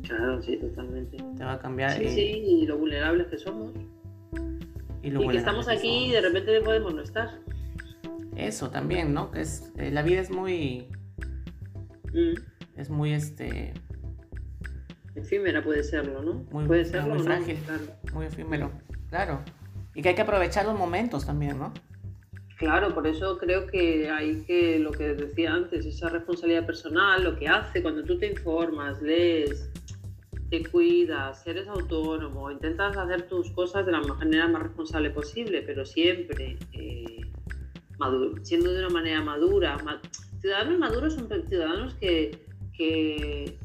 [0.02, 1.16] Claro, sí, totalmente.
[1.36, 1.92] Te va a cambiar.
[1.92, 3.72] Sí, sí, y lo vulnerables que somos.
[5.00, 7.38] Y, lo que estamos aquí y de repente podemos no estar.
[8.34, 9.30] Eso también, ¿no?
[9.30, 10.88] Que es, eh, la vida es muy...
[12.12, 12.34] Mm.
[12.76, 13.74] Es muy, este
[15.14, 16.44] efímera puede serlo, ¿no?
[16.50, 17.58] Muy, puede serlo, muy frágil,
[18.12, 18.72] muy efímero,
[19.08, 19.40] claro.
[19.94, 21.72] Y que hay que aprovechar los momentos también, ¿no?
[22.62, 27.36] Claro, por eso creo que hay que, lo que decía antes, esa responsabilidad personal, lo
[27.36, 29.68] que hace cuando tú te informas, lees,
[30.48, 35.84] te cuidas, eres autónomo, intentas hacer tus cosas de la manera más responsable posible, pero
[35.84, 37.22] siempre eh,
[38.42, 39.76] siendo de una manera madura.
[40.40, 42.46] ciudadanos maduros son ciudadanos que,
[42.78, 43.58] que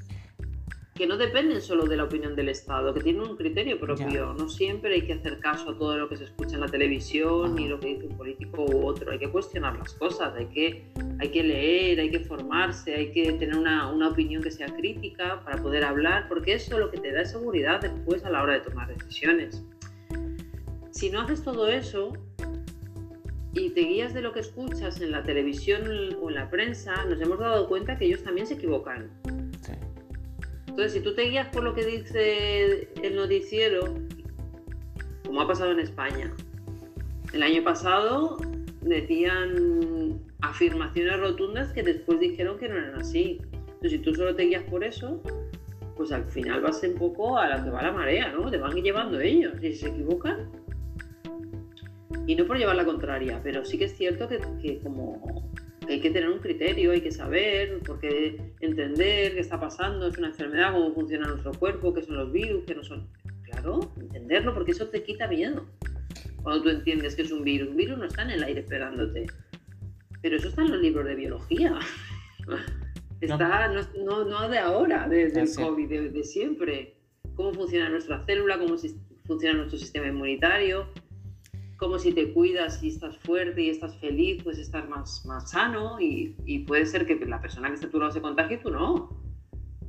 [0.98, 4.34] que no dependen solo de la opinión del Estado, que tienen un criterio propio.
[4.34, 7.56] No siempre hay que hacer caso a todo lo que se escucha en la televisión
[7.56, 9.12] ni lo que dice un político u otro.
[9.12, 10.88] Hay que cuestionar las cosas, hay que,
[11.20, 15.44] hay que leer, hay que formarse, hay que tener una, una opinión que sea crítica
[15.46, 18.54] para poder hablar, porque eso es lo que te da seguridad después a la hora
[18.54, 19.64] de tomar decisiones.
[20.90, 22.14] Si no haces todo eso,
[23.54, 25.84] y te guías de lo que escuchas en la televisión
[26.22, 29.12] o en la prensa, nos hemos dado cuenta que ellos también se equivocan.
[30.78, 33.96] Entonces, si tú te guías por lo que dice el noticiero,
[35.26, 36.32] como ha pasado en España,
[37.34, 38.38] el año pasado
[38.82, 43.42] decían afirmaciones rotundas que después dijeron que no eran así.
[43.54, 45.20] Entonces, si tú solo te guías por eso,
[45.96, 48.52] pues al final vas un poco a la que va la marea, ¿no?
[48.52, 50.48] Te van llevando ellos y si se equivocan.
[52.28, 55.50] Y no por llevar la contraria, pero sí que es cierto que, que como
[55.88, 60.28] hay que tener un criterio, hay que saber, porque entender qué está pasando, es una
[60.28, 63.08] enfermedad, cómo funciona nuestro cuerpo, qué son los virus, qué no son.
[63.44, 65.66] Claro, entenderlo, porque eso te quita miedo.
[66.44, 69.28] Cuando tú entiendes que es un virus, un virus no está en el aire esperándote.
[70.22, 71.80] Pero eso está en los libros de biología.
[73.20, 73.68] Está,
[74.04, 76.94] no, no, de ahora, desde el COVID, de, siempre.
[77.34, 78.76] Cómo funciona nuestra célula, cómo
[79.26, 80.88] funciona nuestro sistema inmunitario,
[81.78, 86.00] cómo si te cuidas y estás fuerte y estás feliz, puedes estar más, más sano
[86.00, 88.60] y, y puede ser que la persona que esté a tu lado se contagie y
[88.60, 89.10] tú no.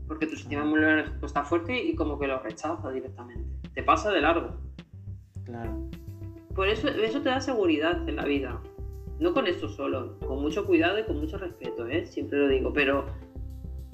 [0.07, 3.69] Porque tu sistema inmunitario está fuerte y como que lo rechaza directamente.
[3.75, 4.57] Te pasa de largo.
[5.45, 5.91] Claro.
[6.55, 8.63] Por eso, eso te da seguridad en la vida.
[9.19, 12.07] No con esto solo, con mucho cuidado y con mucho respeto, ¿eh?
[12.07, 13.07] siempre lo digo, pero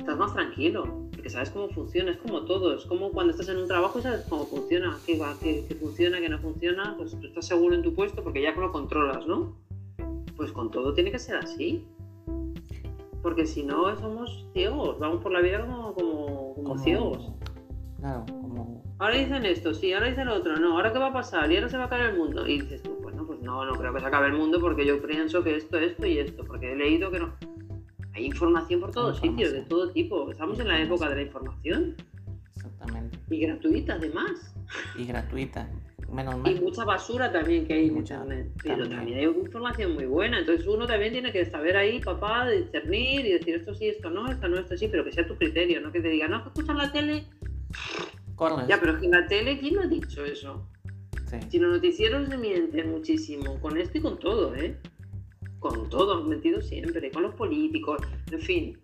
[0.05, 3.57] estás más tranquilo, porque sabes cómo funciona, es como todo, es como cuando estás en
[3.57, 7.27] un trabajo y sabes cómo funciona, qué, va, qué, funciona, qué no funciona, pues tú
[7.27, 9.57] estás seguro en tu puesto porque ya lo controlas, ¿no?
[10.37, 11.87] Pues con todo tiene que ser así.
[13.23, 17.33] Porque si no, somos ciegos, vamos por la vida como, como, como, ciegos.
[17.99, 18.83] Claro, como...
[18.99, 21.57] Ahora dicen esto, sí, ahora dicen lo otro, no, ahora qué va a pasar, y
[21.57, 22.47] ahora se va a caer el mundo.
[22.47, 24.85] Y dices tú, pues no, pues no, no creo que se acabe el mundo porque
[24.85, 27.33] yo pienso que esto, esto y esto, porque he leído que no.
[28.15, 30.31] Hay información por todos sitios, de todo tipo.
[30.31, 31.97] Estamos en la época de la información.
[32.55, 33.19] Exactamente.
[33.29, 34.55] Y gratuita además.
[34.97, 35.69] Y gratuita.
[36.13, 36.53] Menos mal.
[36.53, 38.53] Y mucha basura también que hay en internet.
[38.63, 39.19] Pero también.
[39.19, 40.39] hay información muy buena.
[40.39, 44.31] Entonces uno también tiene que saber ahí, papá, discernir y decir esto sí, esto no,
[44.31, 46.51] esto no, esto sí, pero que sea tu criterio, no que te diga, no, que
[46.51, 47.25] escuchan la tele.
[48.37, 48.65] Corre.
[48.69, 50.69] Ya, pero es que en la tele, ¿quién no ha dicho eso?
[51.27, 51.39] Sí.
[51.49, 54.79] Si los noticieros se mienten muchísimo, con esto y con todo, ¿eh?
[55.65, 57.99] Con todo, han mentido siempre, con los políticos,
[58.31, 58.79] en fin.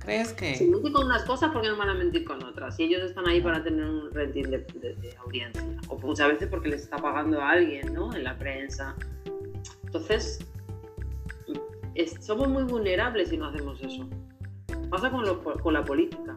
[0.00, 0.56] ¿Crees que...?
[0.56, 2.74] Si mienten con unas cosas, ¿por qué no van a mentir con otras?
[2.74, 5.62] Si ellos están ahí para tener un rating de, audiencia.
[5.88, 8.12] O muchas veces porque les está pagando a alguien, ¿no?
[8.12, 8.96] En la prensa.
[9.84, 10.40] Entonces,
[12.20, 14.08] somos muy vulnerables si no hacemos eso.
[14.90, 16.36] Pasa con, con la política.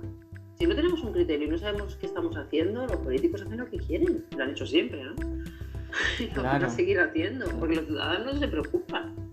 [0.59, 3.67] Si no tenemos un criterio y no sabemos qué estamos haciendo, los políticos hacen lo
[3.67, 4.23] que quieren.
[4.37, 5.15] Lo han hecho siempre, ¿no?
[6.19, 9.26] Y lo van a seguir haciendo, porque los ciudadanos se preocupan.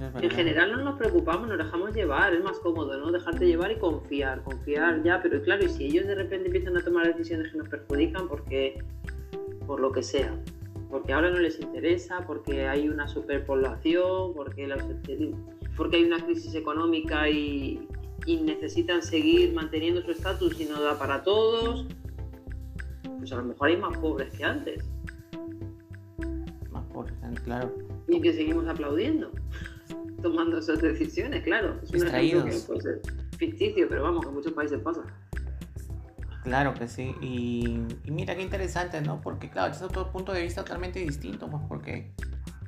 [0.00, 3.10] En general no nos preocupamos, nos dejamos llevar, es más cómodo, ¿no?
[3.10, 6.84] Dejarte llevar y confiar, confiar ya, pero claro, y si ellos de repente empiezan a
[6.84, 8.82] tomar decisiones que nos perjudican porque,
[9.66, 10.32] por lo que sea,
[10.88, 14.72] porque ahora no les interesa, porque hay una superpoblación, porque,
[15.76, 17.88] porque hay una crisis económica y,
[18.24, 21.86] y necesitan seguir manteniendo su estatus y no da para todos,
[23.18, 24.84] pues a lo mejor hay más pobres que antes.
[26.70, 27.74] Más pobres, claro.
[28.06, 29.32] Y que seguimos aplaudiendo
[30.22, 31.80] tomando esas decisiones, claro.
[31.82, 33.02] Es un ejemplo que puede ser
[33.36, 35.02] ficticio, pero vamos, que en muchos países pasa.
[36.42, 39.20] Claro que sí, y, mira qué interesante, ¿no?
[39.20, 42.12] Porque claro, es otro punto de vista totalmente distinto, pues porque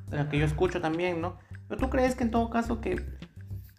[0.08, 1.38] de lo que yo escucho también, ¿no?
[1.68, 3.02] Pero tú crees que en todo caso que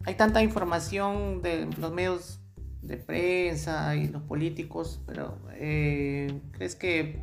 [0.06, 2.40] hay tanta información de los medios
[2.82, 7.22] de prensa y los políticos, pero eh, ¿crees que,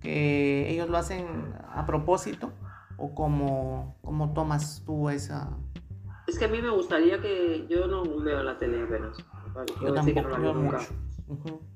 [0.00, 1.24] que ellos lo hacen
[1.72, 2.52] a propósito?
[2.98, 5.56] ¿O cómo, cómo tomas tú esa...?
[6.26, 7.66] Es que a mí me gustaría que...
[7.70, 9.16] Yo no veo la tele apenas.
[9.80, 10.88] Yo tampoco, no mucho.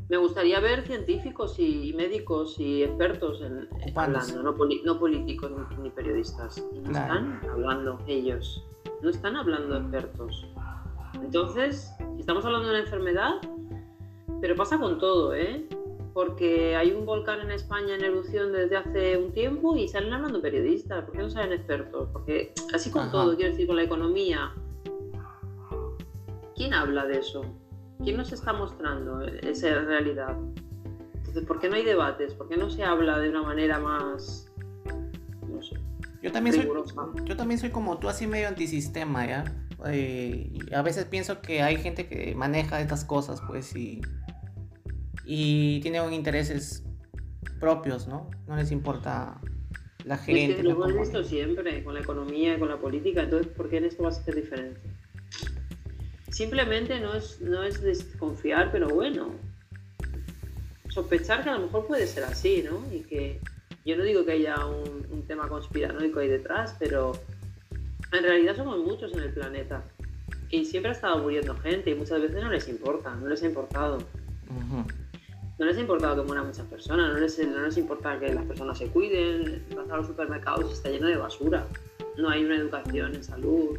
[0.08, 4.52] Me gustaría ver científicos y médicos y expertos en, hablando, no,
[4.84, 6.62] no políticos ni, periodistas.
[6.82, 8.64] no están hablando ellos,
[9.00, 10.46] no están hablando expertos.
[11.14, 13.32] Entonces, estamos hablando de una enfermedad,
[14.40, 15.66] pero pasa con todo, ¿eh?
[16.14, 20.42] Porque hay un volcán en España en erupción desde hace un tiempo y salen hablando
[20.42, 22.08] periodistas, ¿por qué no salen expertos?
[22.12, 24.52] Porque así con todo, quiero decir, con la economía,
[26.54, 27.42] ¿quién habla de eso?
[28.02, 30.36] ¿Quién nos está mostrando esa realidad?
[31.14, 32.34] Entonces, ¿por qué no hay debates?
[32.34, 34.52] ¿Por qué no se habla de una manera más,
[35.48, 35.76] no sé,
[36.22, 36.68] yo también, soy,
[37.24, 39.44] yo también soy como tú, así medio antisistema, ¿ya?
[39.86, 44.00] Eh, a veces pienso que hay gente que maneja estas cosas, pues, y
[45.24, 46.84] y tienen intereses
[47.60, 48.28] propios, ¿no?
[48.46, 49.40] No les importa
[50.04, 50.58] la gente.
[50.58, 53.84] Es lo hemos visto siempre con la economía con la política, entonces, ¿por qué en
[53.84, 54.80] esto va a ser diferente?
[56.30, 59.30] Simplemente no es, no es desconfiar, pero bueno,
[60.88, 62.82] sospechar que a lo mejor puede ser así, ¿no?
[62.92, 63.40] Y que
[63.84, 67.12] yo no digo que haya un, un tema conspiranoico ahí detrás, pero
[68.12, 69.84] en realidad somos muchos en el planeta
[70.50, 73.46] y siempre ha estado muriendo gente y muchas veces no les importa, no les ha
[73.46, 73.98] importado
[75.62, 78.88] no les ha importado que mueran muchas personas, no les, importa que las personas se
[78.88, 81.68] cuiden, vas a los supermercados y está lleno de basura,
[82.16, 83.78] no hay una educación en salud,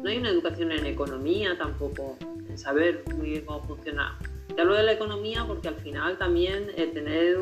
[0.00, 2.16] no hay una educación en economía tampoco,
[2.48, 4.16] en saber muy bien cómo funciona.
[4.54, 7.38] Te hablo de la economía porque al final también eh, tener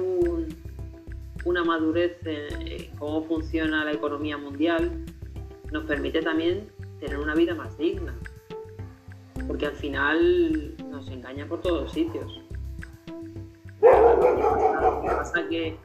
[1.45, 4.93] una madurez en cómo funciona la economía mundial
[5.73, 6.71] nos permite también
[7.01, 8.15] tener una vida más digna,
[9.47, 12.44] porque al final nos engaña por todos sitios.
[14.25, 15.77] Lo que pasa que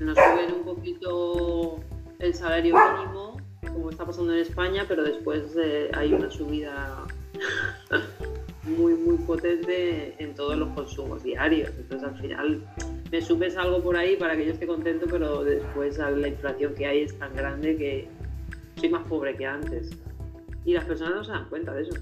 [0.00, 1.76] nos suben un poquito
[2.18, 7.06] el salario mínimo, como está pasando en España, pero después eh, hay una subida
[8.64, 11.70] muy, muy potente en todos los consumos diarios.
[11.78, 12.62] Entonces, al final,
[13.10, 16.86] me subes algo por ahí para que yo esté contento, pero después la inflación que
[16.86, 18.08] hay es tan grande que
[18.76, 19.90] soy más pobre que antes.
[20.64, 21.92] Y las personas no se dan cuenta de eso.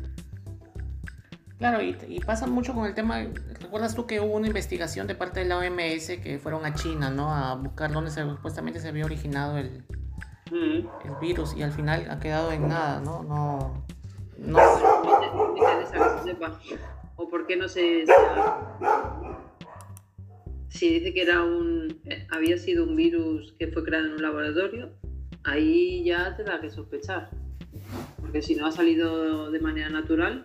[1.58, 3.24] Claro, y, pasa mucho con el tema,
[3.60, 7.08] ¿recuerdas tú que hubo una investigación de parte de la OMS que fueron a China,
[7.08, 7.32] ¿no?
[7.32, 9.82] A buscar dónde supuestamente se había originado el,
[10.52, 10.86] el
[11.18, 13.22] virus y al final ha quedado en nada, ¿no?
[13.22, 13.84] No...
[14.38, 14.58] no...
[17.16, 18.04] O por qué no se...
[20.68, 22.02] Si dice que era un...
[22.30, 24.90] Había sido un virus que fue creado en un laboratorio,
[25.42, 27.30] ahí ya te da que sospechar.
[28.20, 30.44] Porque si no ha salido de manera natural,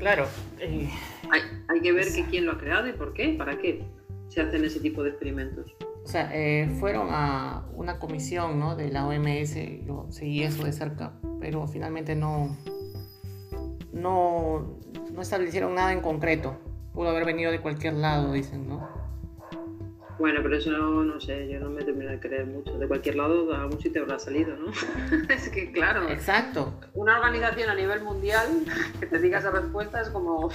[0.00, 0.26] Claro.
[0.58, 0.88] Eh,
[1.68, 3.84] hay, que ver que quién lo ha creado y por qué, para qué
[4.28, 5.76] se hacen ese tipo de experimentos.
[6.02, 8.74] O sea, eh, fueron a una comisión ¿no?
[8.76, 12.56] de la OMS, yo seguí eso de cerca, pero finalmente no,
[13.92, 14.78] no,
[15.12, 16.58] no establecieron nada en concreto.
[16.94, 18.88] Pudo haber venido de cualquier lado, dicen, ¿no?
[20.20, 22.78] Bueno, pero eso no, no sé, yo no me termino de creer mucho.
[22.78, 24.70] De cualquier lado, algún sitio habrá salido, ¿no?
[25.34, 26.10] es que, claro.
[26.10, 26.78] Exacto.
[26.92, 28.46] Una organización a nivel mundial
[29.00, 30.50] que te diga esa respuesta es como.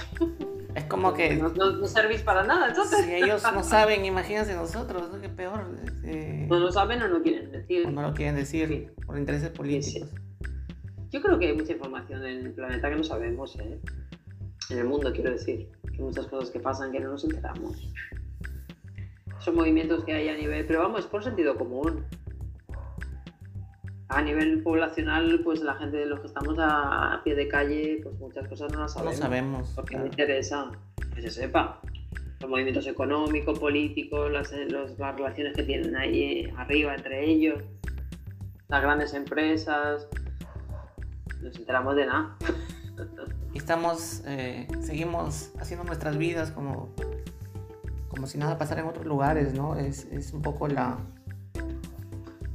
[0.76, 1.34] Es como que.
[1.34, 3.06] No, no, servís para nada, entonces.
[3.06, 5.20] Si ellos no saben, imagínense nosotros, ¿no?
[5.20, 5.66] Que peor.
[6.04, 6.46] Eh...
[6.48, 7.88] No lo saben o no quieren decir.
[7.88, 10.08] O no lo quieren decir por intereses políticos.
[11.10, 13.80] Yo creo que hay mucha información en el planeta que no sabemos, ¿eh?
[14.70, 15.72] En el mundo, quiero decir.
[15.92, 17.82] Que muchas cosas que pasan que no nos enteramos
[19.46, 22.04] son movimientos que hay a nivel, pero vamos, es por sentido común.
[24.08, 28.18] A nivel poblacional, pues la gente de los que estamos a, pie de calle, pues
[28.18, 29.16] muchas cosas no las sabemos.
[29.16, 29.72] No sabemos.
[29.76, 30.72] Porque me interesa
[31.14, 31.80] que se sepa.
[32.40, 37.62] Los movimientos económicos, políticos, las, las relaciones que tienen ahí arriba entre ellos,
[38.66, 40.08] las grandes empresas.
[41.40, 42.36] Nos enteramos de nada.
[43.54, 46.92] Estamos, eh, seguimos haciendo nuestras vidas como
[48.16, 49.76] como si nada pasara en otros lugares, ¿no?
[49.76, 50.98] Es, es un poco la...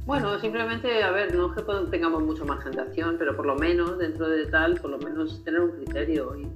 [0.04, 3.54] Bueno, simplemente, a ver, no es que tengamos mucho margen de acción, pero por lo
[3.54, 6.48] menos dentro de tal, por lo menos tener un criterio y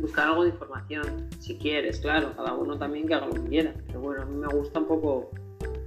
[0.00, 3.72] buscar algo de información, si quieres, claro, cada uno también que haga lo que quiera.
[3.86, 5.30] Pero bueno, a mí me gusta un poco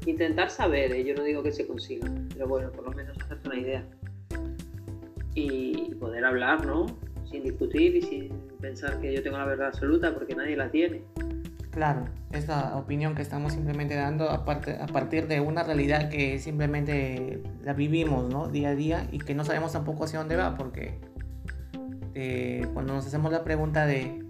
[0.06, 1.04] intentar saber, ¿eh?
[1.04, 3.86] yo no digo que se consiga, pero bueno, por lo menos hacerte una idea.
[5.36, 6.86] Y poder hablar, ¿no?
[7.30, 8.30] Sin discutir y sin
[8.62, 11.04] pensar que yo tengo la verdad absoluta, porque nadie la tiene.
[11.74, 17.42] Claro, es la opinión que estamos simplemente dando a, partir de una realidad que simplemente
[17.64, 18.48] la vivimos ¿no?
[18.48, 21.02] día a día y que no sabemos tampoco hacia dónde va, porque
[22.14, 24.24] eh, cuando nos hacemos la pregunta de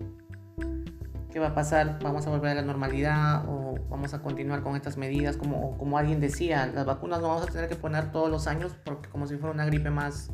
[1.32, 4.78] qué va a pasar, vamos a volver a la normalidad o vamos a continuar con
[4.78, 8.30] estas medidas, como, como alguien decía, las vacunas no vamos a tener que poner todos
[8.30, 10.32] los años porque como si fuera una gripe más,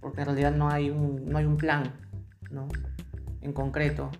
[0.00, 1.92] porque en realidad no hay un, no hay un plan
[2.50, 2.68] ¿no?
[3.42, 4.10] en concreto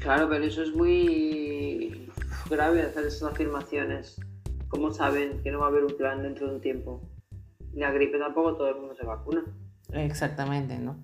[0.00, 2.08] Claro, pero eso es muy
[2.50, 4.20] grave hacer esas afirmaciones.
[4.68, 7.02] ¿Cómo saben que no va a haber un plan dentro de un tiempo?
[7.72, 9.44] La gripe tampoco todo el mundo se vacuna.
[9.92, 10.96] Exactamente, ¿no?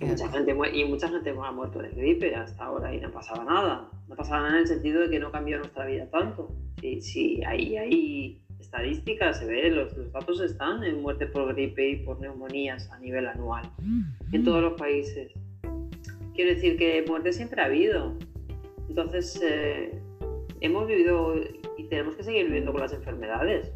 [0.00, 3.44] y mucha gente y mucha gente ha muerto de gripe hasta ahora y no pasaba
[3.44, 3.88] nada.
[4.08, 6.54] No pasaba nada en el sentido de que no cambió nuestra vida tanto.
[6.80, 11.88] Sí, sí, ahí hay estadísticas, se ve, los, los datos están en muerte por gripe
[11.90, 13.70] y por neumonías a nivel anual
[14.32, 15.32] en todos los países.
[16.36, 18.12] Quiero decir que muerte siempre ha habido.
[18.90, 19.98] Entonces, eh,
[20.60, 21.34] hemos vivido
[21.78, 23.72] y tenemos que seguir viviendo con las enfermedades.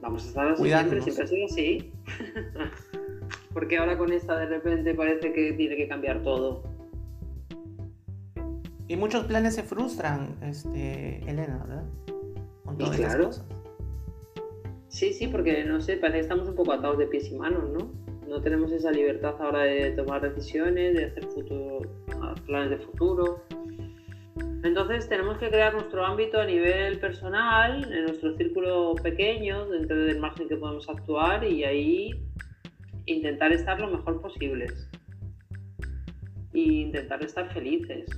[0.00, 1.92] Vamos a estar así siempre, siempre ha sido así.
[3.52, 6.62] Porque ahora con esta de repente parece que tiene que cambiar todo.
[8.88, 11.84] Y muchos planes se frustran, este, Elena, ¿verdad?
[12.64, 13.30] Con todas claro.
[14.88, 17.70] Sí, sí, porque no sé, parece que estamos un poco atados de pies y manos,
[17.70, 17.92] ¿no?
[18.30, 21.80] No tenemos esa libertad ahora de tomar decisiones, de hacer futuro,
[22.46, 23.42] planes de futuro.
[24.62, 30.20] Entonces tenemos que crear nuestro ámbito a nivel personal, en nuestro círculo pequeño, dentro del
[30.20, 32.10] margen que podemos actuar y ahí
[33.06, 34.88] intentar estar lo mejor posibles.
[36.52, 38.08] Intentar estar felices.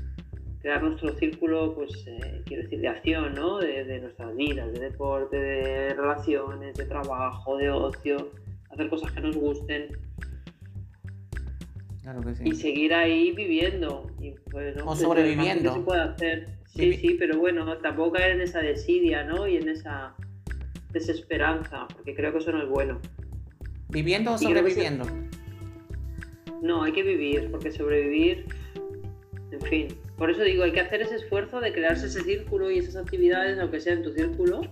[0.60, 3.58] Crear nuestro círculo, pues, eh, quiero decir, de acción, ¿no?
[3.58, 8.41] De, de nuestras vidas, de deporte, de relaciones, de trabajo, de ocio
[8.72, 9.96] hacer cosas que nos gusten.
[12.44, 14.10] Y seguir ahí viviendo.
[14.20, 14.34] Y,
[14.84, 15.74] o sobreviviendo.
[15.74, 16.48] se puede hacer.
[16.66, 19.46] Sí, sí, pero bueno, tampoco caer en esa desidia, ¿no?
[19.46, 20.14] Y en esa
[20.90, 23.00] desesperanza, porque creo que eso no es bueno.
[23.90, 25.04] ¿Viviendo o sobreviviendo?
[26.62, 28.46] No, hay que vivir, porque sobrevivir
[29.50, 32.78] En fin, por eso digo, hay que hacer ese esfuerzo de crearse ese círculo y
[32.78, 34.62] esas actividades, aunque sea en tu círculo,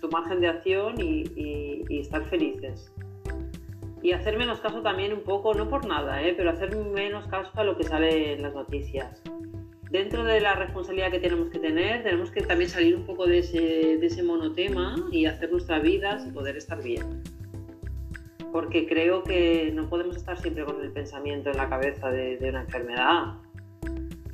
[0.00, 2.90] tu margen de acción y, estar felices.
[4.02, 6.34] Y hacer menos caso también un poco, no por nada, ¿eh?
[6.36, 9.22] pero hacer menos caso a lo que sale en las noticias.
[9.90, 13.38] Dentro de la responsabilidad que tenemos que tener, tenemos que también salir un poco de
[13.38, 17.22] ese, de ese monotema y hacer nuestra vida y poder estar bien.
[18.50, 22.48] Porque creo que no podemos estar siempre con el pensamiento en la cabeza de, de
[22.48, 23.34] una enfermedad.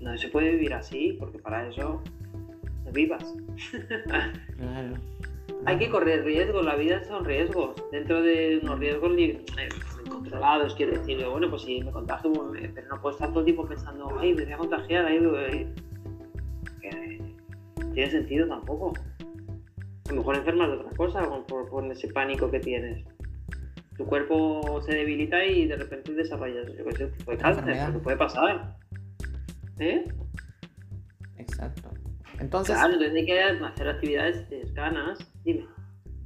[0.00, 2.02] No se puede vivir así, porque para eso
[2.84, 3.34] no vivas.
[4.56, 4.94] Claro.
[5.66, 7.74] Hay que correr riesgos, la vida son riesgos.
[7.90, 9.12] Dentro de unos riesgos
[10.08, 13.44] controlados, quiero decir, bueno, pues si me contagio, pues pero no puedo estar todo el
[13.44, 15.32] tiempo pensando, ay, me voy a contagiar, ay, no
[17.98, 18.92] tiene sentido tampoco.
[20.08, 23.04] A lo mejor enfermas de otra cosa por, por, ese pánico que tienes.
[23.96, 27.98] Tu cuerpo se debilita y de repente desarrollas, yo qué sé, tipo de cáncer, que
[27.98, 28.76] puede pasar.
[29.80, 30.06] ¿Eh?
[31.38, 31.90] Exacto.
[32.38, 32.76] Entonces.
[32.76, 35.18] Claro, entonces hay que hacer actividades de ganas.
[35.48, 35.66] Dime.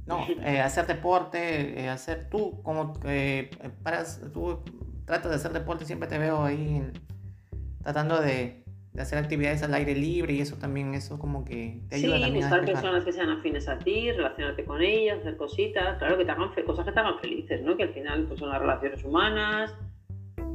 [0.05, 3.49] No, eh, hacer deporte, eh, hacer tú, como eh,
[3.81, 4.59] paras, tú
[5.05, 6.81] tratas de hacer deporte, siempre te veo ahí
[7.81, 11.95] tratando de, de, hacer actividades al aire libre y eso también, eso como que te
[11.95, 16.17] ayuda sí, buscar personas que sean afines a ti, relacionarte con ellas, hacer cositas, claro,
[16.17, 17.77] que te hagan cosas que te hagan felices, ¿no?
[17.77, 19.73] Que al final pues, son las relaciones humanas,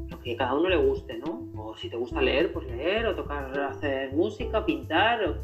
[0.08, 1.48] lo que a cada uno le guste, ¿no?
[1.56, 5.36] O si te gusta leer, pues leer, o tocar, hacer música, pintar, o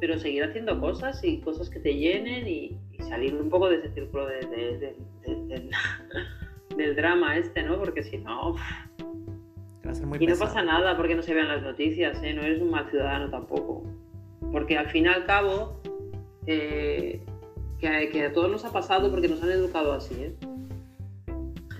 [0.00, 2.78] pero seguir haciendo cosas y cosas que te llenen y,
[3.08, 4.94] salir un poco de ese círculo de,
[6.76, 7.78] del drama este, ¿no?
[7.78, 8.54] Porque si no...
[10.20, 12.34] y no pasa nada porque no se vean las noticias, ¿eh?
[12.34, 13.82] No eres un mal ciudadano tampoco.
[14.52, 15.80] Porque al fin y al cabo,
[16.46, 17.20] eh,
[17.80, 20.34] que, que a todos nos ha pasado porque nos han educado así, ¿eh?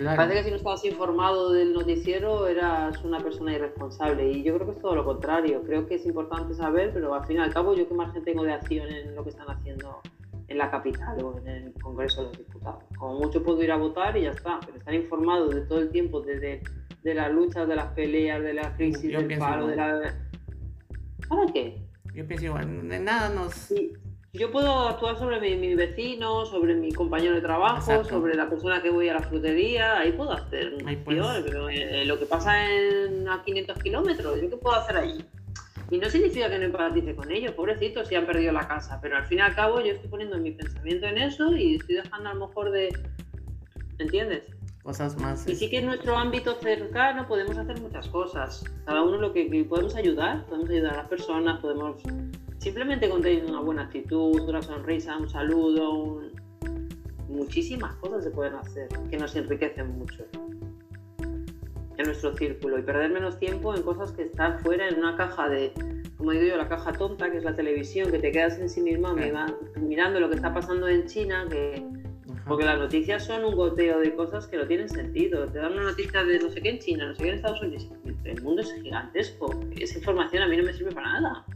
[0.05, 4.67] Parece que si no estabas informado del noticiero eras una persona irresponsable y yo creo
[4.67, 5.63] que es todo lo contrario.
[5.67, 8.45] Creo que es importante saber, pero al fin y al cabo yo qué margen tengo
[8.45, 10.01] de acción en lo que están haciendo
[10.49, 12.83] en la capital o en el Congreso de los Diputados.
[12.99, 15.91] Como mucho puedo ir a votar y ya está, pero estar informado de todo el
[15.91, 16.63] tiempo, desde
[17.03, 20.15] de las luchas, de las peleas, de la crisis, del paro, de la...
[21.29, 21.83] ¿Para qué?
[22.15, 23.73] Yo pienso igual, de nada nos
[24.33, 28.91] yo puedo actuar sobre mi, vecino, sobre mi compañero de trabajo, sobre la persona que
[28.91, 30.75] voy a la frutería, ahí puedo hacer.
[31.45, 35.25] pero eh, lo que pasa en, a 500 kilómetros, ¿yo qué puedo hacer allí?
[35.91, 39.17] Y no significa que no empatice con ellos, pobrecitos, si han perdido la casa, pero
[39.17, 42.31] al fin y al cabo yo estoy poniendo mi pensamiento en eso y estoy dejando
[42.31, 42.97] a lo mejor de...
[43.99, 44.45] ¿Entiendes?
[44.85, 45.47] Cosas más.
[45.49, 48.65] Y sí que en nuestro ámbito cercano podemos hacer muchas cosas.
[48.87, 52.01] Cada uno lo que, que podemos ayudar, podemos ayudar a las personas, podemos
[52.61, 56.21] Simplemente con una buena actitud, una sonrisa, un saludo,
[57.27, 60.27] muchísimas cosas se pueden hacer que nos enriquecen mucho
[61.97, 65.49] en nuestro círculo y perder menos tiempo en cosas que están fuera en una caja
[65.49, 65.73] de,
[66.19, 68.83] como digo yo, la caja tonta que es la televisión, que te quedas en sí
[68.83, 69.17] misma
[69.77, 71.83] mirando lo que está pasando en China, que
[72.47, 75.47] porque las noticias son un goteo de cosas que no tienen sentido.
[75.49, 77.63] Te dan una noticia de no sé qué en China, no sé qué en Estados
[77.63, 77.89] Unidos.
[78.25, 79.61] El mundo es gigantesco.
[79.79, 81.47] Esa información a mí no me sirve para nada.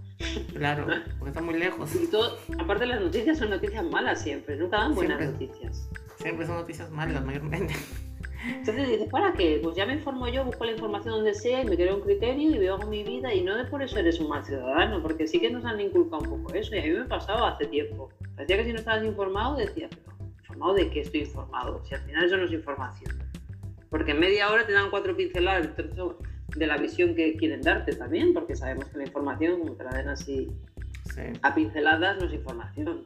[0.55, 0.87] Claro,
[1.19, 1.95] porque está muy lejos.
[1.95, 5.89] Y todo, aparte las noticias son noticias malas siempre, nunca dan buenas noticias.
[6.19, 7.75] Siempre son noticias malas, mayormente.
[8.47, 9.59] Entonces dices, ¿para qué?
[9.62, 12.51] Pues ya me informo yo, busco la información donde sea y me creo un criterio
[12.55, 15.41] y veo mi vida y no de por eso eres un mal ciudadano, porque sí
[15.41, 18.11] que nos han inculcado un poco eso y a mí me pasaba hace tiempo.
[18.37, 21.83] Parecía que si no estabas informado decía, pero ¿informado de qué estoy informado?
[21.85, 23.19] Si al final eso no es información.
[23.89, 25.69] Porque en media hora te dan cuatro pinceladas,
[26.57, 29.91] de la visión que quieren darte también, porque sabemos que la información, como te la
[29.91, 30.51] den así
[31.43, 33.03] a pinceladas, no es información.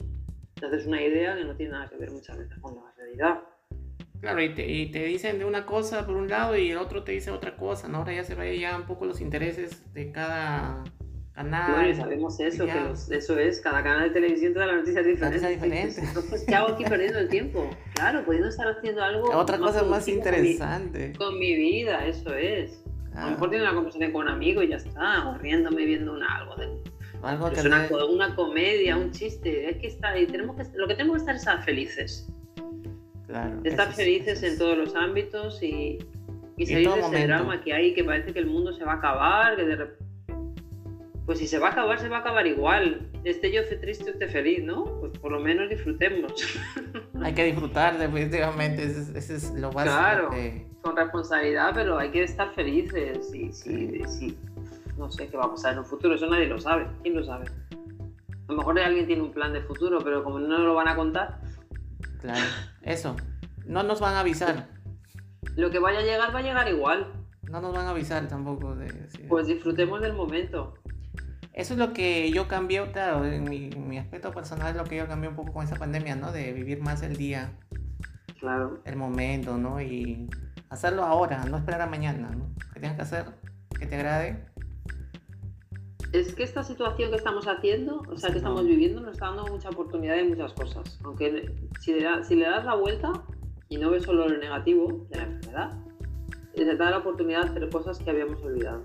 [0.57, 3.40] Entonces una idea que no tiene nada que ver muchas veces con la realidad.
[4.20, 7.05] Claro, y te, y te, dicen de una cosa por un lado y el otro
[7.05, 7.99] te dice otra cosa, ¿no?
[7.99, 10.82] Ahora ya se ve ya un poco los intereses de cada
[11.32, 11.72] canal.
[11.72, 15.07] Bueno, y sabemos eso, que eso es, cada canal de televisión te da las noticias
[15.07, 15.49] diferentes.
[15.49, 16.01] diferente.
[16.01, 17.70] Entonces, ¿qué hago aquí perdiendo el tiempo?
[17.94, 19.30] Claro, pudiendo estar haciendo algo.
[19.36, 21.12] Otra cosa más interesante.
[21.16, 22.82] con mi vida, eso es.
[23.14, 26.12] A lo mejor tiene una conversación con un amigo y ya está, o riéndome viendo
[26.12, 26.68] una, algo de
[27.22, 29.70] algo que una, una, comedia, un chiste.
[29.70, 32.28] Es que está, y tenemos que, lo que tenemos que estar es estar felices.
[33.26, 35.98] Claro, estar felices en todos los ámbitos y,
[36.56, 38.96] y salir de ese drama que hay, que parece que el mundo se va a
[38.96, 39.86] acabar, que de
[41.26, 43.11] Pues si se va a acabar, se va a acabar igual.
[43.24, 44.84] Esté yo triste esté feliz, ¿no?
[45.00, 46.32] Pues por lo menos disfrutemos.
[47.22, 49.96] Hay que disfrutar, definitivamente, ese, es lo básico.
[49.96, 50.30] Claro
[50.89, 54.39] con responsabilidad, pero hay que estar felices y sí,
[54.97, 57.24] no sé qué va a pasar en un futuro, eso nadie lo sabe, ¿quién lo
[57.24, 57.45] sabe?
[58.49, 60.97] A lo mejor alguien tiene un plan de futuro, pero como no lo van a
[60.97, 61.41] contar.
[62.22, 62.41] Claro,
[62.82, 63.16] eso,
[63.66, 64.68] no nos van a avisar.
[65.57, 67.12] Lo que vaya a llegar va a llegar igual.
[67.43, 68.74] no nos van a avisar tampoco.
[68.74, 68.91] De,
[69.28, 70.74] Pues disfrutemos del momento.
[71.53, 75.07] Eso es lo que yo cambié, claro, en mi, mi, aspecto personal, lo que yo
[75.07, 76.32] cambié un poco con esa pandemia, ¿no?
[76.32, 77.53] De vivir más el día.
[78.41, 78.80] Claro.
[78.84, 79.82] El momento, ¿no?
[79.82, 80.28] Y
[80.70, 82.46] hacerlo ahora, no esperar a mañana, ¿no?
[82.72, 83.24] Que tengas que hacer,
[83.78, 84.44] que te agrade.
[86.12, 89.46] Es que esta situación que estamos haciendo, o sea, que estamos viviendo, nos está dando
[89.46, 90.98] mucha oportunidad de muchas cosas.
[91.04, 93.12] Aunque si le, si le das la vuelta
[93.68, 95.78] y no ves solo lo negativo de la enfermedad,
[96.54, 98.82] te da la oportunidad de hacer cosas que habíamos olvidado.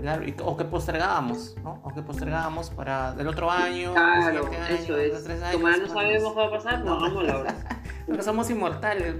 [0.00, 1.80] Claro, o que postergábamos, ¿no?
[1.84, 3.92] O que postergábamos para del otro año.
[3.92, 5.28] Claro, eso es.
[5.52, 7.54] Como no sabemos qué va a pasar, no, vamos la hora.
[8.06, 9.16] Porque somos inmortales.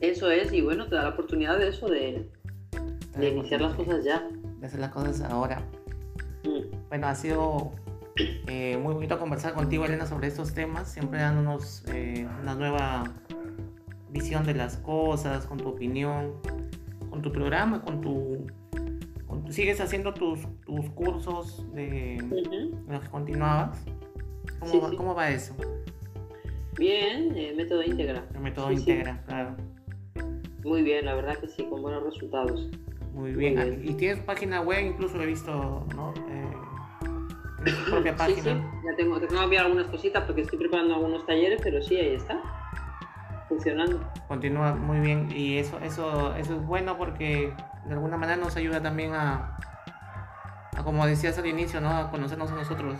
[0.00, 2.28] Eso es, y bueno, te da la oportunidad de eso, de,
[3.16, 4.28] de iniciar las cosas ya.
[4.60, 5.62] De hacer las cosas ahora.
[6.44, 6.88] Mm.
[6.88, 7.72] Bueno, ha sido
[8.46, 13.04] eh, muy bonito conversar contigo, Elena, sobre estos temas, siempre dándonos eh, una nueva
[14.10, 16.34] visión de las cosas, con tu opinión,
[17.10, 18.46] con tu programa, con tu...
[19.26, 22.18] Con sigues haciendo tus, tus cursos de,
[22.88, 23.84] los que continuabas.
[24.58, 25.54] ¿Cómo, va, ¿Cómo va eso?
[26.78, 28.24] Bien, el método íntegra.
[28.34, 29.56] El método íntegra, claro.
[30.68, 32.68] Muy bien, la verdad que sí, con buenos resultados.
[33.14, 33.80] Muy bien.
[33.82, 36.12] Y tienes página web, incluso he visto, ¿no?
[36.28, 36.52] Eh,
[37.64, 38.42] tu propia página.
[38.42, 38.62] Sí, sí.
[38.84, 42.14] Ya tengo, tengo que enviar algunas cositas porque estoy preparando algunos talleres, pero sí, ahí
[42.16, 42.38] está.
[43.48, 43.98] Funcionando.
[44.28, 45.30] Continúa muy bien.
[45.34, 47.54] Y eso, eso, eso es bueno porque
[47.86, 49.56] de alguna manera nos ayuda también a,
[50.76, 51.88] a como decías al inicio, ¿no?
[51.88, 52.98] A conocernos a nosotros,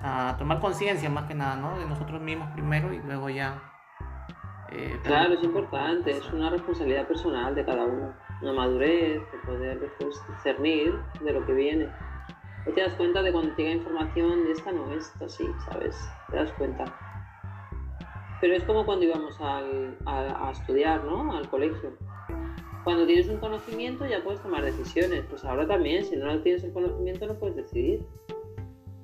[0.00, 1.76] a tomar conciencia más que nada, ¿no?
[1.76, 3.69] De nosotros mismos primero y luego ya
[4.72, 9.80] eh, claro, es importante, es una responsabilidad personal de cada uno, una madurez, de poder
[9.80, 11.88] después discernir de lo que viene.
[12.66, 15.96] Y te das cuenta de cuando llega información de esta no es así, ¿sabes?
[16.30, 16.84] Te das cuenta.
[18.40, 21.36] Pero es como cuando íbamos a, estudiar, ¿no?
[21.36, 21.96] Al colegio.
[22.84, 25.24] Cuando tienes un conocimiento ya puedes tomar decisiones.
[25.28, 28.04] Pues ahora también, si no tienes el conocimiento no puedes decidir.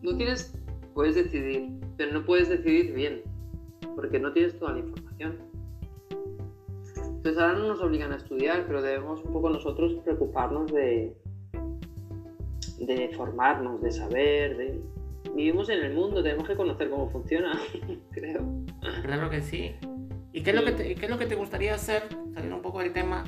[0.02, 0.56] No tienes,
[0.94, 3.22] puedes decidir, pero no puedes decidir bien,
[3.96, 5.55] porque no tienes toda la información.
[7.26, 11.12] Entonces ahora no nos obligan a estudiar, pero debemos un poco nosotros preocuparnos de,
[12.78, 14.80] de formarnos, de saber, de...
[15.34, 17.60] Vivimos en el mundo, tenemos que conocer cómo funciona,
[18.12, 18.46] creo.
[19.02, 19.74] Claro que sí.
[20.32, 22.62] ¿Y qué es, lo que te, qué es lo que te gustaría hacer, saliendo un
[22.62, 23.24] poco del tema,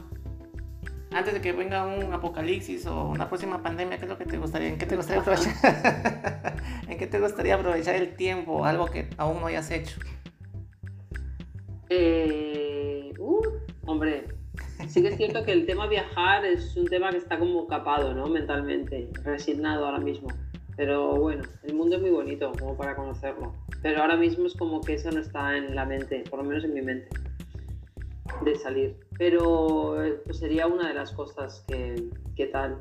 [1.11, 4.38] antes de que venga un apocalipsis o una próxima pandemia, ¿qué es lo que te
[4.38, 6.57] gustaría, en qué te gustaría aprovechar,
[6.88, 9.99] en qué te gustaría aprovechar el tiempo, algo que aún no hayas hecho?
[11.90, 13.42] Eh, uh,
[13.89, 14.26] Hombre,
[14.86, 18.12] sí que es cierto que el tema viajar es un tema que está como capado,
[18.12, 18.26] ¿no?
[18.26, 20.28] Mentalmente, resignado ahora mismo.
[20.76, 23.55] Pero bueno, el mundo es muy bonito como para conocerlo.
[23.80, 26.64] Pero ahora mismo es como que eso no está en la mente, por lo menos
[26.64, 27.09] en mi mente,
[28.45, 28.95] de salir.
[29.16, 32.78] Pero pues sería una de las cosas que, que tal.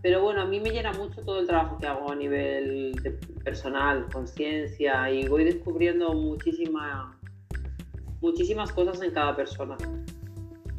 [0.00, 2.98] Pero bueno, a mí me llena mucho todo el trabajo que hago a nivel
[3.44, 7.20] personal, conciencia, y voy descubriendo muchísima,
[8.22, 9.76] muchísimas cosas en cada persona.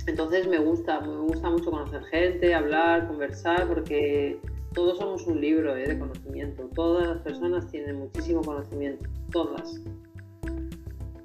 [0.08, 4.40] Entonces me gusta, me gusta mucho conocer gente, hablar, conversar, porque
[4.74, 5.86] todos somos un libro ¿eh?
[5.86, 6.70] de conocimiento.
[6.74, 9.82] Todas las personas tienen muchísimo conocimiento, todas.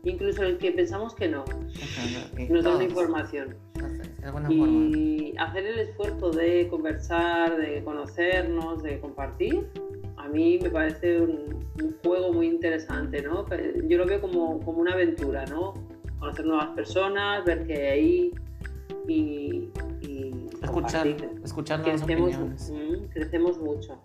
[0.05, 1.45] Incluso el que pensamos que no,
[2.49, 3.55] nos da una información.
[4.51, 9.69] Y hacer el esfuerzo de conversar, de conocernos, de compartir,
[10.17, 11.63] a mí me parece un,
[12.05, 13.47] juego muy interesante, ¿no?
[13.87, 15.75] Yo lo veo como, como una aventura, ¿no?
[16.19, 18.33] Conocer nuevas personas, ver que hay
[19.09, 19.71] y,
[20.63, 21.07] escuchar,
[21.45, 22.73] escuchar crecemos,
[23.13, 24.01] crecemos mucho.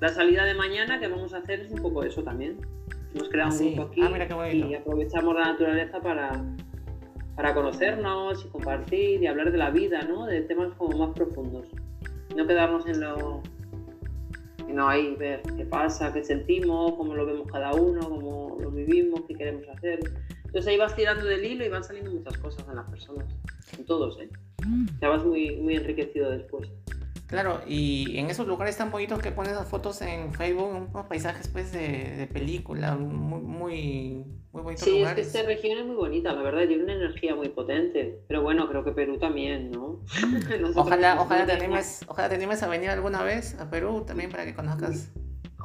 [0.00, 2.58] La salida de mañana que vamos a hacer es un poco eso también.
[3.30, 6.44] Creado un ah, grupo aquí ah, y aprovechamos la naturaleza para,
[7.36, 10.26] para conocernos y compartir y hablar de la vida, ¿no?
[10.26, 11.68] De temas como más profundos.
[12.34, 13.40] No quedarnos en lo
[14.66, 19.20] sino ahí ver qué pasa, qué sentimos, cómo lo vemos cada uno, cómo lo vivimos,
[19.28, 20.00] qué queremos hacer.
[20.54, 23.26] Entonces ahí vas tirando del hilo y van saliendo muchas cosas en las personas,
[23.76, 24.30] en todos, ¿eh?
[25.00, 26.70] Ya vas muy, muy enriquecido después.
[27.26, 31.48] Claro, y en esos lugares tan bonitos que pones las fotos en Facebook, unos paisajes
[31.48, 35.26] pues de, de película, muy, muy, muy bonitos sí, lugares.
[35.26, 38.20] es que esta región es muy bonita, la verdad, tiene una energía muy potente.
[38.28, 40.02] Pero bueno, creo que Perú también, ¿no?
[40.76, 44.44] ojalá, ojalá, te animes, ojalá te animes a venir alguna vez a Perú también para
[44.44, 45.10] que conozcas.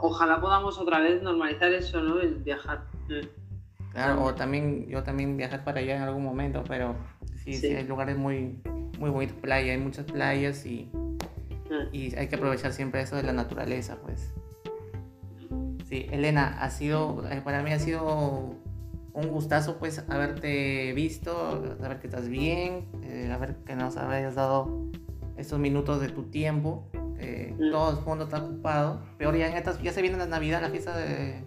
[0.02, 2.20] Ojalá podamos otra vez normalizar eso, ¿no?
[2.20, 2.86] El viajar.
[3.08, 3.49] Mm.
[3.92, 6.96] Claro, o también yo también viajar para allá en algún momento, pero
[7.44, 7.68] sí, sí.
[7.68, 8.62] hay lugares muy,
[9.00, 10.92] muy bonitos, playa, hay muchas playas y,
[11.72, 11.90] ah.
[11.92, 14.34] y hay que aprovechar siempre eso de la naturaleza, pues.
[15.88, 18.56] Sí, Elena, ha sido, eh, para mí ha sido
[19.14, 24.36] un gustazo pues haberte visto, saber que estás bien, eh, a ver que nos habías
[24.36, 24.88] dado
[25.36, 26.88] estos minutos de tu tiempo.
[26.94, 27.72] Mm.
[27.72, 29.02] Todo el mundo está ocupado.
[29.18, 31.44] Peor ya en estas, ya se viene la Navidad, la fiesta de,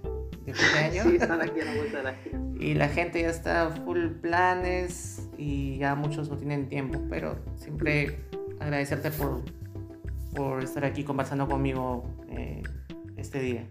[0.90, 2.40] Sí, están aquí a la vuelta de la esquina.
[2.58, 8.24] Y la gente ya está full planes y ya muchos no tienen tiempo, pero siempre
[8.60, 9.42] agradecerte por,
[10.34, 12.62] por estar aquí conversando conmigo eh,
[13.16, 13.68] este día.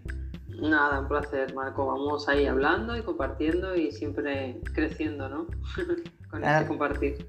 [0.60, 1.86] Nada, un placer, Marco.
[1.86, 5.46] Vamos ahí hablando y compartiendo y siempre creciendo, ¿no?
[6.30, 6.56] Con Claro.
[6.58, 7.26] este compartir.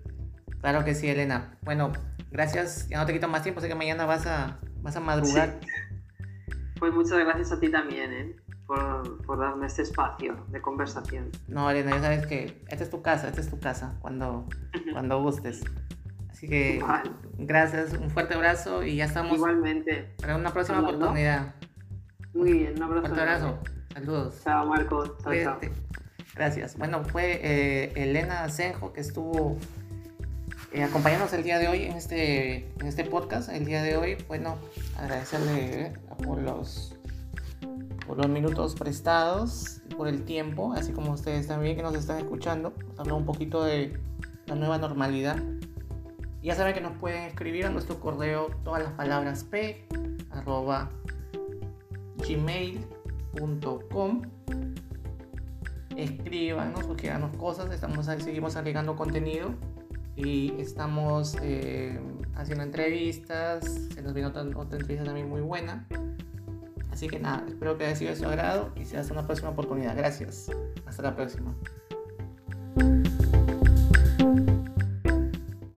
[0.59, 1.57] Claro que sí, Elena.
[1.63, 1.91] Bueno,
[2.31, 2.87] gracias.
[2.89, 5.59] Ya no te quito más tiempo, sé que mañana vas a, vas a madrugar.
[6.79, 8.35] Pues muchas gracias a ti también, ¿eh?
[8.73, 11.29] Por, por darme este espacio de conversación.
[11.47, 14.47] No, Elena, ya sabes que esta es tu casa, esta es tu casa, cuando,
[14.93, 15.63] cuando gustes.
[16.31, 17.11] Así que Vale.
[17.37, 20.15] gracias, un fuerte abrazo y ya estamos Igualmente.
[20.19, 20.97] para una próxima Hablando.
[20.97, 21.53] oportunidad.
[22.33, 23.01] Muy bien, un abrazo.
[23.01, 23.59] Fuerte abrazo.
[23.93, 24.41] Saludos.
[24.43, 25.17] Chao, Marco.
[25.23, 25.59] Chao, chao.
[26.35, 26.75] Gracias.
[26.75, 29.55] Bueno, fue eh, Elena Senjo que estuvo
[30.71, 33.49] eh, acompañándonos el día de hoy en este, en este podcast.
[33.49, 34.57] El día de hoy, bueno,
[34.97, 35.93] agradecerle eh,
[36.25, 36.92] por los,
[38.07, 42.73] por los minutos prestados, por el tiempo, así como ustedes también que nos están escuchando.
[42.97, 43.99] Habló un poquito de
[44.47, 45.37] la nueva normalidad.
[46.41, 49.87] Ya saben que nos pueden escribir a nuestro correo todas las palabras p
[50.31, 50.89] arroba
[52.27, 54.21] gmail.com
[55.97, 59.53] escríbanos escríbanos cosas, estamos seguimos agregando contenido
[60.15, 61.99] y estamos eh,
[62.35, 65.87] haciendo entrevistas, se nos viene otra, otra entrevista también muy buena.
[66.93, 69.49] Así que nada, espero que haya sido de su agrado y sea hasta una próxima
[69.49, 69.97] oportunidad.
[69.97, 70.51] Gracias.
[70.85, 71.55] Hasta la próxima.